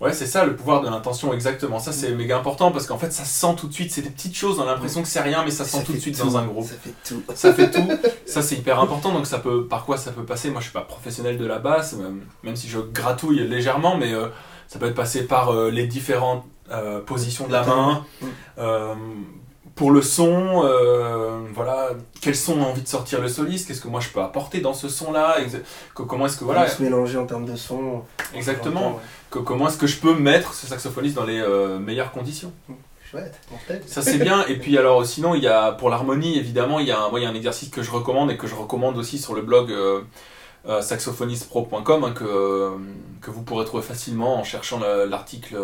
Ouais, 0.00 0.12
c'est 0.12 0.26
ça, 0.26 0.44
le 0.44 0.56
pouvoir 0.56 0.82
de 0.82 0.88
l'intention, 0.88 1.32
exactement. 1.32 1.78
Ça, 1.78 1.92
c'est 1.92 2.10
méga 2.10 2.36
important 2.36 2.72
parce 2.72 2.86
qu'en 2.86 2.98
fait, 2.98 3.12
ça 3.12 3.24
se 3.24 3.32
sent 3.40 3.54
tout 3.56 3.68
de 3.68 3.72
suite. 3.72 3.92
C'est 3.92 4.02
des 4.02 4.10
petites 4.10 4.34
choses, 4.36 4.58
on 4.58 4.64
a 4.64 4.66
l'impression 4.66 5.02
que 5.02 5.08
c'est 5.08 5.20
rien, 5.20 5.44
mais 5.44 5.52
ça, 5.52 5.64
se 5.64 5.70
sent 5.70 5.84
tout 5.84 5.92
de 5.92 5.98
suite 5.98 6.18
tout, 6.18 6.26
dans 6.26 6.36
un 6.36 6.44
groupe. 6.46 6.66
Ça 6.66 6.74
fait 6.74 6.92
tout. 7.08 7.22
Ça 7.34 7.54
fait 7.54 7.70
tout. 7.70 7.88
Ça, 8.26 8.42
c'est 8.42 8.56
hyper 8.56 8.80
important. 8.80 9.12
Donc, 9.12 9.24
ça 9.26 9.38
peut, 9.38 9.66
par 9.66 9.84
quoi 9.86 9.96
ça 9.96 10.10
peut 10.10 10.24
passer? 10.24 10.50
Moi, 10.50 10.60
je 10.60 10.64
suis 10.64 10.72
pas 10.74 10.80
professionnel 10.82 11.38
de 11.38 11.46
la 11.46 11.58
basse, 11.60 11.92
même, 11.94 12.22
même 12.42 12.56
si 12.56 12.68
je 12.68 12.80
gratouille 12.80 13.46
légèrement, 13.46 13.96
mais 13.96 14.12
euh, 14.12 14.26
ça 14.66 14.80
peut 14.80 14.86
être 14.86 14.96
passé 14.96 15.26
par 15.28 15.50
euh, 15.54 15.70
les 15.70 15.86
différentes 15.86 16.44
euh, 16.72 17.00
positions 17.00 17.46
de 17.46 17.52
la 17.52 17.64
main. 17.64 18.04
Pour 19.74 19.90
le 19.90 20.02
son, 20.02 20.62
euh, 20.64 21.40
voilà, 21.52 21.88
quels 22.20 22.36
sons 22.36 22.62
a 22.62 22.66
envie 22.66 22.82
de 22.82 22.88
sortir 22.88 23.20
le 23.20 23.28
soliste 23.28 23.66
Qu'est-ce 23.66 23.80
que 23.80 23.88
moi 23.88 24.00
je 24.00 24.08
peux 24.08 24.20
apporter 24.20 24.60
dans 24.60 24.72
ce 24.74 24.88
son-là 24.88 25.38
Comment 25.94 26.26
est-ce 26.26 26.36
que 26.36 26.44
voilà, 26.44 26.68
se 26.68 26.80
mélanger 26.82 27.18
en 27.18 27.26
termes 27.26 27.44
de 27.44 27.56
son. 27.56 28.02
exactement 28.34 28.92
Ouais. 28.92 29.00
que- 29.30 29.38
comment 29.40 29.66
est-ce 29.68 29.78
que 29.78 29.88
je 29.88 29.96
peux 29.98 30.14
mettre 30.14 30.54
ce 30.54 30.66
saxophoniste 30.68 31.16
dans 31.16 31.24
les 31.24 31.40
euh, 31.40 31.78
meilleures 31.80 32.12
conditions 32.12 32.52
Chouette. 33.10 33.34
Ça 33.86 34.00
c'est 34.02 34.18
bien. 34.18 34.44
Et 34.46 34.58
puis 34.58 34.78
alors 34.78 35.04
sinon 35.04 35.34
il 35.34 35.42
y 35.42 35.48
a 35.48 35.72
pour 35.72 35.90
l'harmonie 35.90 36.38
évidemment 36.38 36.78
il 36.80 36.86
y 36.86 36.92
a 36.92 37.00
un, 37.00 37.08
moi, 37.10 37.18
il 37.20 37.24
y 37.24 37.26
a 37.26 37.28
un 37.30 37.34
exercice 37.34 37.68
que 37.68 37.82
je 37.82 37.90
recommande 37.90 38.30
et 38.30 38.36
que 38.36 38.46
je 38.46 38.54
recommande 38.54 38.96
aussi 38.96 39.18
sur 39.18 39.34
le 39.34 39.42
blog 39.42 39.70
euh, 39.72 40.00
euh, 40.68 40.82
saxophonistepro.com 40.82 42.04
hein, 42.04 42.12
que 42.12 42.24
euh, 42.24 42.70
que 43.20 43.30
vous 43.30 43.42
pourrez 43.42 43.64
trouver 43.64 43.82
facilement 43.82 44.36
en 44.38 44.44
cherchant 44.44 44.78
le- 44.80 45.04
l'article 45.06 45.56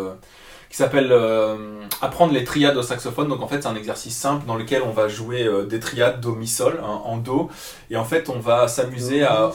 qui 0.71 0.77
s'appelle 0.77 1.11
euh, 1.11 1.81
apprendre 2.01 2.33
les 2.33 2.45
triades 2.45 2.77
au 2.77 2.81
saxophone. 2.81 3.27
Donc 3.27 3.41
en 3.41 3.47
fait 3.47 3.61
c'est 3.61 3.67
un 3.67 3.75
exercice 3.75 4.15
simple 4.15 4.45
dans 4.47 4.55
lequel 4.55 4.81
on 4.83 4.91
va 4.91 5.09
jouer 5.09 5.43
euh, 5.43 5.65
des 5.65 5.81
triades 5.81 6.21
do 6.21 6.33
mi 6.33 6.47
sol 6.47 6.79
hein, 6.81 7.01
en 7.03 7.17
do 7.17 7.49
et 7.89 7.97
en 7.97 8.05
fait 8.05 8.29
on 8.29 8.39
va 8.39 8.69
s'amuser 8.69 9.23
à 9.23 9.51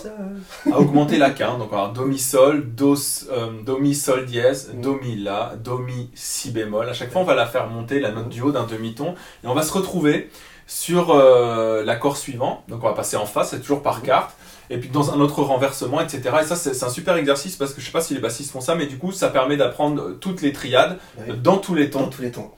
à 0.71 0.79
augmenter 0.79 1.17
la 1.17 1.31
quinte. 1.31 1.59
Donc, 1.59 1.73
alors, 1.73 1.93
do, 1.93 2.05
mi, 2.05 2.19
sol, 2.19 2.67
do, 2.75 2.95
euh, 3.31 3.51
do, 3.65 3.79
mi, 3.79 3.95
sol 3.95 4.27
dièse, 4.27 4.73
do, 4.75 4.99
mi, 5.01 5.17
la, 5.17 5.55
do, 5.57 5.79
mi, 5.79 6.11
si 6.15 6.51
bémol. 6.51 6.89
À 6.89 6.93
chaque 6.93 7.13
fois, 7.13 7.23
on 7.23 7.25
va 7.25 7.35
la 7.35 7.47
faire 7.47 7.69
monter, 7.69 8.01
la 8.01 8.11
note 8.11 8.29
du 8.29 8.43
haut 8.43 8.53
d'un 8.53 8.65
demi-ton. 8.65 9.15
Et 9.45 9.47
on 9.47 9.55
va 9.55 9.63
se 9.63 9.73
retrouver 9.73 10.31
sur 10.67 11.15
l'accord 11.15 12.17
suivant. 12.17 12.65
Donc, 12.69 12.83
on 12.83 12.89
va 12.89 12.95
passer 12.95 13.17
en 13.17 13.27
fa, 13.27 13.45
c'est 13.45 13.61
toujours 13.61 13.83
par 13.83 14.03
carte. 14.03 14.35
Et 14.71 14.79
puis, 14.79 14.89
dans 14.89 15.13
un 15.13 15.21
autre 15.21 15.43
renversement, 15.43 16.01
etc. 16.01 16.23
Et 16.43 16.45
ça, 16.45 16.57
c'est 16.57 16.83
un 16.83 16.89
super 16.89 17.17
exercice 17.17 17.57
parce 17.57 17.73
que 17.73 17.81
je 17.81 17.87
sais 17.87 17.93
pas 17.93 18.01
si 18.01 18.15
les 18.15 18.21
bassistes 18.21 18.51
font 18.51 18.61
ça, 18.61 18.75
mais 18.75 18.87
du 18.87 18.99
coup, 18.99 19.13
ça 19.13 19.29
permet 19.29 19.57
d'apprendre 19.57 20.03
euh, 20.03 20.13
toutes 20.21 20.43
les 20.43 20.53
triades 20.53 20.99
Ouais. 21.19 21.31
euh, 21.31 21.37
dans 21.37 21.59
tous 21.59 21.75
les 21.75 21.87
Dans 21.89 22.01
tons. 22.05 22.09
tous 22.11 22.23
les 22.23 22.31
tons. 22.33 22.51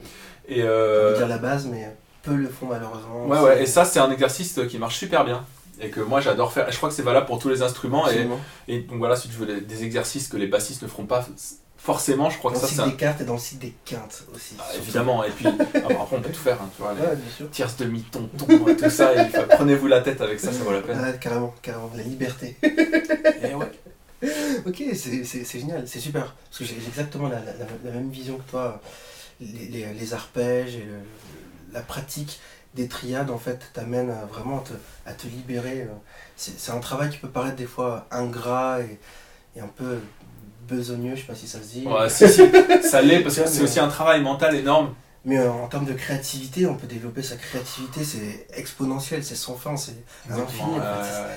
Et, 0.48 0.62
euh, 0.62 1.16
dire 1.16 1.28
la 1.28 1.38
base, 1.38 1.66
mais 1.66 1.94
peu 2.22 2.34
le 2.34 2.48
font 2.48 2.66
malheureusement. 2.66 3.26
ouais, 3.26 3.40
ouais, 3.40 3.62
et 3.62 3.66
ça, 3.66 3.84
c'est 3.84 3.98
un 4.00 4.10
exercice 4.10 4.58
qui 4.68 4.78
marche 4.78 4.96
super 4.96 5.24
bien. 5.24 5.44
Et 5.80 5.90
que 5.90 6.00
moi, 6.00 6.20
j'adore 6.20 6.52
faire. 6.52 6.70
Je 6.72 6.76
crois 6.76 6.88
que 6.88 6.94
c'est 6.94 7.02
valable 7.02 7.26
pour 7.26 7.38
tous 7.38 7.48
les 7.50 7.62
instruments. 7.62 8.04
Et 8.66 8.78
donc 8.80 8.98
voilà, 8.98 9.14
si 9.14 9.28
tu 9.28 9.36
veux 9.36 9.60
des 9.60 9.84
exercices 9.84 10.26
que 10.28 10.36
les 10.36 10.46
bassistes 10.48 10.82
ne 10.82 10.88
feront 10.88 11.06
pas 11.06 11.24
forcément, 11.78 12.28
je 12.28 12.36
crois 12.38 12.50
Dans 12.52 12.58
que 12.58 12.62
le 12.64 12.68
ça, 12.68 12.74
cycle 12.74 12.84
c'est. 12.84 12.90
des 12.90 12.96
cartes 12.96 13.20
et 13.20 13.24
dans 13.24 13.32
le 13.34 13.38
cycle 13.38 13.60
des 13.62 13.74
quintes 13.84 14.24
aussi. 14.34 14.56
Ah, 14.58 14.64
évidemment, 14.76 15.24
et 15.24 15.30
puis 15.30 15.46
ah, 15.48 15.50
bah, 15.74 15.78
après 16.02 16.16
on 16.16 16.20
peut 16.20 16.30
tout 16.30 16.40
faire, 16.40 16.60
hein, 16.60 16.68
tu 16.76 16.82
vois, 16.82 16.92
Ouais, 16.92 17.16
bien 17.16 17.30
sûr. 17.36 17.50
tierces 17.50 17.76
demi-ton, 17.76 18.28
ton, 18.36 18.68
et 18.68 18.76
tout 18.76 18.90
ça, 18.90 19.14
et 19.14 19.28
prenez-vous 19.50 19.86
la 19.86 20.00
tête 20.00 20.20
avec 20.20 20.38
ça, 20.40 20.52
ça 20.52 20.58
vaut 20.64 20.72
la 20.72 20.82
peine. 20.82 21.00
Ouais, 21.00 21.18
carrément, 21.20 21.54
carrément, 21.62 21.90
la 21.96 22.02
liberté. 22.02 22.56
Et 22.62 23.54
ouais. 23.54 23.70
ok, 24.66 24.82
c'est 24.94 25.44
génial, 25.60 25.86
c'est 25.86 26.00
super. 26.00 26.34
Parce 26.50 26.58
que 26.58 26.64
j'ai 26.64 26.76
exactement 26.76 27.28
la, 27.28 27.38
la- 27.38 27.52
la- 27.52 27.66
la 27.84 27.90
même 27.92 28.10
vision 28.10 28.36
que 28.38 28.50
toi. 28.50 28.80
Les, 29.40 29.66
les- 29.68 29.94
les 29.94 30.14
arpèges 30.14 30.74
et 30.74 30.80
le- 30.84 31.72
la 31.72 31.80
pratique 31.80 32.40
des 32.74 32.88
triades, 32.88 33.30
en 33.30 33.38
fait, 33.38 33.60
t'amène 33.72 34.12
vraiment 34.28 34.58
à 34.58 34.62
te, 34.62 34.72
à 35.06 35.12
te 35.12 35.28
libérer. 35.28 35.82
euh. 35.82 35.94
C'est 36.36 36.58
c'est 36.58 36.72
un 36.72 36.80
travail 36.80 37.10
qui 37.10 37.18
peut 37.18 37.28
paraître 37.28 37.54
des 37.56 37.66
fois 37.66 38.06
ingrat 38.10 38.80
et, 38.80 38.98
et 39.56 39.60
un 39.60 39.68
peu 39.68 39.98
besogneux, 40.68 41.14
je 41.16 41.20
sais 41.22 41.26
pas 41.26 41.34
si 41.34 41.48
ça 41.48 41.58
se 41.62 41.68
dit. 41.68 41.86
Ouais, 41.86 42.08
si, 42.08 42.28
si, 42.28 42.42
ça 42.82 43.00
l'est 43.02 43.20
parce 43.20 43.36
que 43.36 43.46
c'est 43.46 43.62
aussi 43.62 43.80
un 43.80 43.88
travail 43.88 44.20
mental 44.22 44.54
énorme. 44.54 44.94
Mais 45.24 45.38
en 45.46 45.66
termes 45.66 45.84
de 45.84 45.92
créativité, 45.94 46.66
on 46.66 46.76
peut 46.76 46.86
développer 46.86 47.22
sa 47.22 47.36
créativité, 47.36 48.04
c'est 48.04 48.46
exponentiel, 48.54 49.22
c'est 49.24 49.34
sans 49.34 49.56
fin, 49.56 49.76
c'est. 49.76 49.96
Euh, 50.30 50.34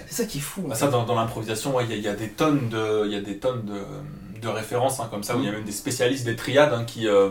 C'est 0.07 0.15
ça 0.23 0.25
qui 0.25 0.37
est 0.37 0.41
fou. 0.41 0.61
bah, 0.61 0.75
ça, 0.75 0.87
dans, 0.87 1.03
dans 1.03 1.15
l'improvisation, 1.15 1.75
ouais, 1.75 1.85
il 1.85 1.89
y, 1.89 1.93
a- 1.93 1.97
il 1.97 2.03
y 2.03 2.07
a 2.07 2.13
des 2.13 2.29
tonnes 2.29 2.69
de, 2.69 3.03
il 3.07 3.11
y 3.11 3.15
a 3.15 3.21
des 3.21 3.37
tonnes 3.39 3.65
de, 3.65 4.39
de 4.39 4.47
références 4.47 4.99
hein, 4.99 5.07
comme 5.09 5.23
ça, 5.23 5.35
où 5.35 5.39
il 5.39 5.45
y 5.45 5.49
a 5.49 5.51
même 5.51 5.63
des 5.63 5.71
spécialistes 5.71 6.25
des 6.25 6.35
triades 6.35 6.71
hein, 6.73 6.83
qui, 6.85 7.07
euh, 7.07 7.29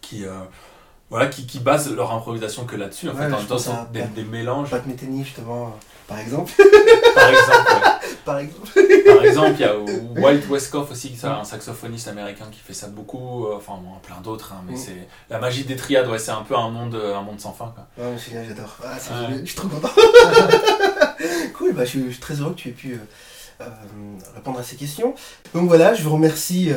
qui, 0.00 0.24
euh, 0.24 0.30
voilà, 1.10 1.26
qui, 1.26 1.46
qui 1.46 1.58
basent 1.60 1.92
leur 1.94 2.12
improvisation 2.12 2.64
que 2.64 2.76
là-dessus. 2.76 3.08
En 3.08 3.12
Ouais, 3.14 3.18
fait, 3.28 3.34
en 3.34 3.38
même 3.38 3.46
temps, 3.46 3.88
des, 3.92 4.02
des 4.02 4.24
mélanges. 4.24 4.70
Pat 4.70 4.86
Metheny, 4.86 5.24
justement, 5.24 5.76
par 6.10 6.18
exemple. 6.18 6.52
Par 7.14 7.28
exemple, 7.30 7.72
ouais. 7.72 8.08
par 8.24 8.38
exemple. 8.38 8.68
Par 9.06 9.24
exemple, 9.24 9.52
il 9.54 9.60
y 9.60 9.64
a 9.64 9.74
Walt 10.20 10.40
Westcoff 10.50 10.90
aussi, 10.90 11.16
un 11.22 11.44
saxophoniste 11.44 12.08
américain 12.08 12.46
qui 12.50 12.58
fait 12.58 12.74
ça 12.74 12.88
beaucoup, 12.88 13.46
euh, 13.46 13.54
enfin 13.56 13.74
bon, 13.82 13.92
plein 14.02 14.20
d'autres, 14.20 14.52
hein, 14.52 14.62
mais 14.66 14.74
Mm. 14.74 14.76
c'est 14.76 15.08
la 15.30 15.38
magie 15.38 15.64
des 15.64 15.76
triades, 15.76 16.08
ouais, 16.08 16.18
c'est 16.18 16.30
un 16.32 16.42
peu 16.42 16.56
un 16.56 16.68
monde, 16.70 16.94
euh, 16.96 17.16
un 17.16 17.22
monde 17.22 17.40
sans 17.40 17.52
fin. 17.52 17.72
Quoi. 17.74 18.04
Ouais, 18.04 18.16
j'adore. 18.48 18.76
Ah, 18.84 18.96
je 19.40 19.44
suis 19.46 19.54
trop 19.56 19.68
content. 19.68 19.88
cool, 21.54 21.72
bah, 21.74 21.84
je, 21.84 21.90
suis, 21.90 22.04
je 22.06 22.10
suis 22.10 22.20
très 22.20 22.34
heureux 22.34 22.50
que 22.52 22.56
tu 22.60 22.68
aies 22.68 22.72
pu 22.72 22.98
euh, 23.60 23.64
répondre 24.34 24.58
à 24.58 24.62
ces 24.62 24.76
questions. 24.76 25.14
Donc 25.54 25.68
voilà, 25.68 25.94
je 25.94 26.02
vous 26.02 26.12
remercie 26.12 26.72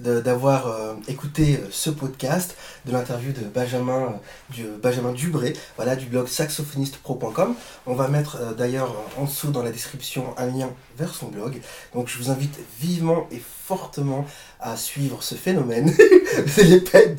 d'avoir 0.00 0.68
euh, 0.68 0.94
écouté 1.08 1.58
euh, 1.60 1.68
ce 1.70 1.90
podcast 1.90 2.56
de 2.86 2.92
l'interview 2.92 3.32
de 3.32 3.42
Benjamin, 3.42 4.02
euh, 4.02 4.54
du, 4.54 4.64
Benjamin 4.82 5.12
Dubré, 5.12 5.52
voilà, 5.76 5.96
du 5.96 6.06
blog 6.06 6.26
saxophonistepro.com. 6.26 7.54
On 7.86 7.94
va 7.94 8.08
mettre 8.08 8.54
d'ailleurs 8.56 8.94
en 9.18 9.24
dessous 9.24 9.50
dans 9.50 9.62
la 9.62 9.70
description 9.70 10.34
un 10.38 10.46
lien 10.46 10.70
vers 10.98 11.14
son 11.14 11.28
blog. 11.28 11.60
Donc 11.94 12.08
je 12.08 12.18
vous 12.18 12.30
invite 12.30 12.58
vivement 12.80 13.26
et 13.30 13.40
fortement 13.66 14.26
à 14.60 14.76
suivre 14.76 15.22
ce 15.22 15.34
phénomène. 15.34 15.94
vous 16.46 16.60
allez 16.60 16.80
pas 16.80 17.00
être. 17.00 17.16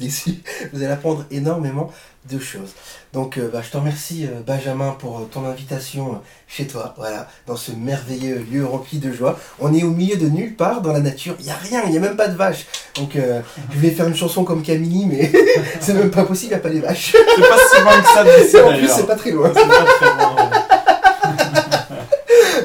Vous 0.73 0.81
allez 0.81 0.91
apprendre 0.91 1.25
énormément 1.31 1.91
de 2.29 2.39
choses. 2.39 2.73
Donc 3.13 3.39
bah, 3.39 3.61
je 3.63 3.69
te 3.69 3.77
remercie 3.77 4.27
Benjamin 4.45 4.91
pour 4.91 5.27
ton 5.29 5.45
invitation 5.45 6.21
chez 6.47 6.67
toi, 6.67 6.93
voilà, 6.97 7.27
dans 7.47 7.55
ce 7.55 7.71
merveilleux 7.71 8.39
lieu 8.51 8.65
rempli 8.65 8.99
de 8.99 9.11
joie. 9.11 9.39
On 9.59 9.73
est 9.73 9.83
au 9.83 9.91
milieu 9.91 10.17
de 10.17 10.27
nulle 10.27 10.55
part 10.55 10.81
dans 10.81 10.91
la 10.91 10.99
nature, 10.99 11.35
il 11.39 11.45
n'y 11.45 11.51
a 11.51 11.55
rien, 11.55 11.83
il 11.85 11.91
n'y 11.91 11.97
a 11.97 12.01
même 12.01 12.17
pas 12.17 12.27
de 12.27 12.35
vaches. 12.35 12.65
Donc 12.95 13.15
euh, 13.15 13.39
je 13.73 13.79
vais 13.79 13.91
faire 13.91 14.07
une 14.07 14.15
chanson 14.15 14.43
comme 14.43 14.61
Camille, 14.63 15.05
mais 15.05 15.31
c'est 15.79 15.93
même 15.93 16.11
pas 16.11 16.23
possible, 16.23 16.51
il 16.51 16.55
n'y 16.55 16.59
a 16.59 16.63
pas 16.63 16.69
les 16.69 16.79
vaches. 16.81 17.15
C'est 17.15 17.49
pas 17.49 17.57
si 17.73 17.81
loin 17.81 18.01
que 18.01 18.07
ça 18.07 18.21
en 18.67 18.77
plus 18.77 18.87
c'est 18.89 19.07
pas 19.07 19.15
très 19.15 19.31
loin. 19.31 19.51
C'est 19.53 19.67
pas 19.67 19.83
très 19.85 20.05
loin. 20.07 20.35
ouais. 20.35 20.49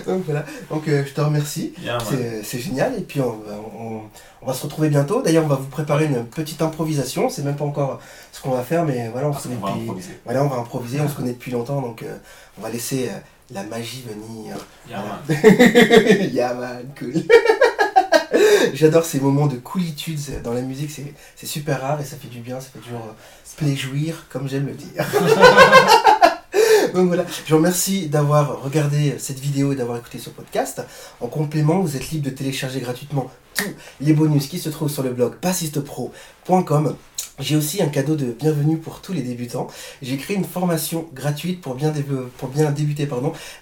Donc 0.06 0.22
voilà, 0.25 0.44
donc 0.70 0.86
euh, 0.88 1.02
je 1.04 1.12
te 1.12 1.20
remercie. 1.20 1.72
Ouais. 1.84 2.40
C'est- 2.44 2.60
génial. 2.60 2.94
Et 2.96 3.00
puis 3.02 3.20
on, 3.20 3.30
va- 3.30 3.58
on- 3.78 4.02
on 4.40 4.46
va 4.46 4.54
se 4.54 4.62
retrouver 4.62 4.88
bientôt. 4.88 5.20
D'ailleurs, 5.20 5.44
on 5.44 5.48
va 5.48 5.56
vous 5.56 5.66
préparer 5.66 6.04
une 6.04 6.25
petite 6.25 6.62
improvisation. 6.62 7.28
C'est 7.28 7.42
même 7.44 7.56
pas 7.56 7.64
encore 7.64 8.00
ce 8.32 8.40
qu'on 8.40 8.52
va 8.52 8.62
faire, 8.62 8.84
mais 8.84 9.08
voilà, 9.10 9.28
on 9.28 9.32
se 9.32 9.38
Parce 9.38 9.44
connaît 9.48 9.56
depuis. 9.56 9.82
improviser. 9.82 10.20
Voilà, 10.25 10.44
on 10.44 10.48
va 10.48 10.56
improviser. 10.58 11.00
On 11.00 11.08
se 11.08 11.14
connaît 11.14 11.32
depuis 11.32 11.50
longtemps, 11.50 11.80
donc 11.80 12.02
euh, 12.04 12.16
on 12.58 12.62
va 12.62 12.70
laisser 12.70 13.10
la 13.50 13.64
magie 13.64 14.04
venir. 14.08 14.54
Bien, 14.86 14.98
Voilà. 15.26 15.42
ouais. 15.42 16.30
yeah 16.32 16.54
man, 16.54 16.84
cool. 16.98 17.12
J'adore 18.75 19.04
ces 19.04 19.20
moments 19.20 19.46
de 19.46 19.56
coolitude 19.56 20.18
dans 20.42 20.52
la 20.52 20.62
musique. 20.62 20.90
C'est 21.36 21.46
super 21.46 21.80
rare 21.80 22.00
et 22.00 22.04
ça 22.04 22.16
fait 22.16 22.28
du 22.28 22.40
bien. 22.40 22.60
Ça 22.60 22.68
fait 22.72 22.78
toujours 22.78 23.06
euh, 23.06 23.56
plaisir, 23.56 24.26
comme 24.28 24.48
j'aime 24.48 24.66
le 24.66 24.75
dire. 24.75 25.04
Donc 26.97 27.09
voilà, 27.09 27.26
je 27.45 27.50
vous 27.50 27.59
remercie 27.59 28.09
d'avoir 28.09 28.63
regardé 28.63 29.17
cette 29.19 29.39
vidéo 29.39 29.71
et 29.71 29.76
d'avoir 29.76 29.99
écouté 29.99 30.19
ce 30.19 30.30
podcast. 30.30 30.80
En 31.21 31.26
complément, 31.26 31.80
vous 31.80 31.95
êtes 31.95 32.09
libre 32.09 32.25
de 32.25 32.30
télécharger 32.30 32.80
gratuitement 32.80 33.30
tous 33.54 33.69
les 34.00 34.15
bonus 34.15 34.47
qui 34.47 34.59
se 34.59 34.71
trouvent 34.71 34.91
sur 34.91 35.02
le 35.02 35.11
blog 35.11 35.35
bassistepro.com. 35.43 36.97
J'ai 37.39 37.54
aussi 37.54 37.82
un 37.82 37.89
cadeau 37.89 38.17
de 38.17 38.32
bienvenue 38.32 38.78
pour 38.78 39.02
tous 39.02 39.13
les 39.13 39.21
débutants. 39.21 39.67
J'ai 40.00 40.17
créé 40.17 40.39
une 40.39 40.47
formation 40.47 41.06
gratuite 41.13 41.61
pour 41.61 41.75
bien, 41.75 41.91
débuter 41.91 43.06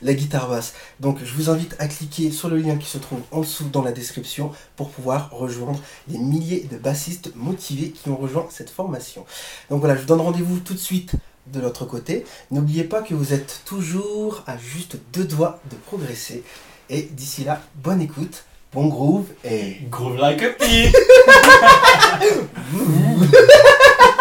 la 0.00 0.14
guitare 0.14 0.48
basse. 0.48 0.74
Donc 1.00 1.18
je 1.24 1.34
vous 1.34 1.50
invite 1.50 1.74
à 1.80 1.88
cliquer 1.88 2.30
sur 2.30 2.48
le 2.48 2.58
lien 2.58 2.76
qui 2.76 2.86
se 2.86 2.98
trouve 2.98 3.18
en 3.32 3.40
dessous 3.40 3.68
dans 3.68 3.82
la 3.82 3.90
description 3.90 4.52
pour 4.76 4.90
pouvoir 4.90 5.30
rejoindre 5.32 5.80
les 6.06 6.18
milliers 6.18 6.68
de 6.70 6.76
bassistes 6.76 7.32
motivés 7.34 7.90
qui 7.90 8.10
ont 8.10 8.16
rejoint 8.16 8.46
cette 8.48 8.70
formation. 8.70 9.26
Donc 9.70 9.80
voilà, 9.80 9.96
je 9.96 10.02
vous 10.02 10.06
donne 10.06 10.20
rendez-vous 10.20 10.60
tout 10.60 10.74
de 10.74 10.78
suite 10.78 11.16
de 11.46 11.60
l'autre 11.60 11.84
côté. 11.84 12.24
N'oubliez 12.50 12.84
pas 12.84 13.02
que 13.02 13.14
vous 13.14 13.32
êtes 13.32 13.62
toujours 13.64 14.42
à 14.46 14.56
juste 14.56 14.96
deux 15.12 15.24
doigts 15.24 15.60
de 15.70 15.76
progresser. 15.76 16.42
Et 16.90 17.02
d'ici 17.02 17.44
là, 17.44 17.62
bonne 17.76 18.00
écoute, 18.00 18.44
bon 18.72 18.88
groove 18.88 19.26
et... 19.44 19.76
Groove 19.90 20.16
like 20.16 20.42
a 20.42 20.50
pig. 20.50 20.92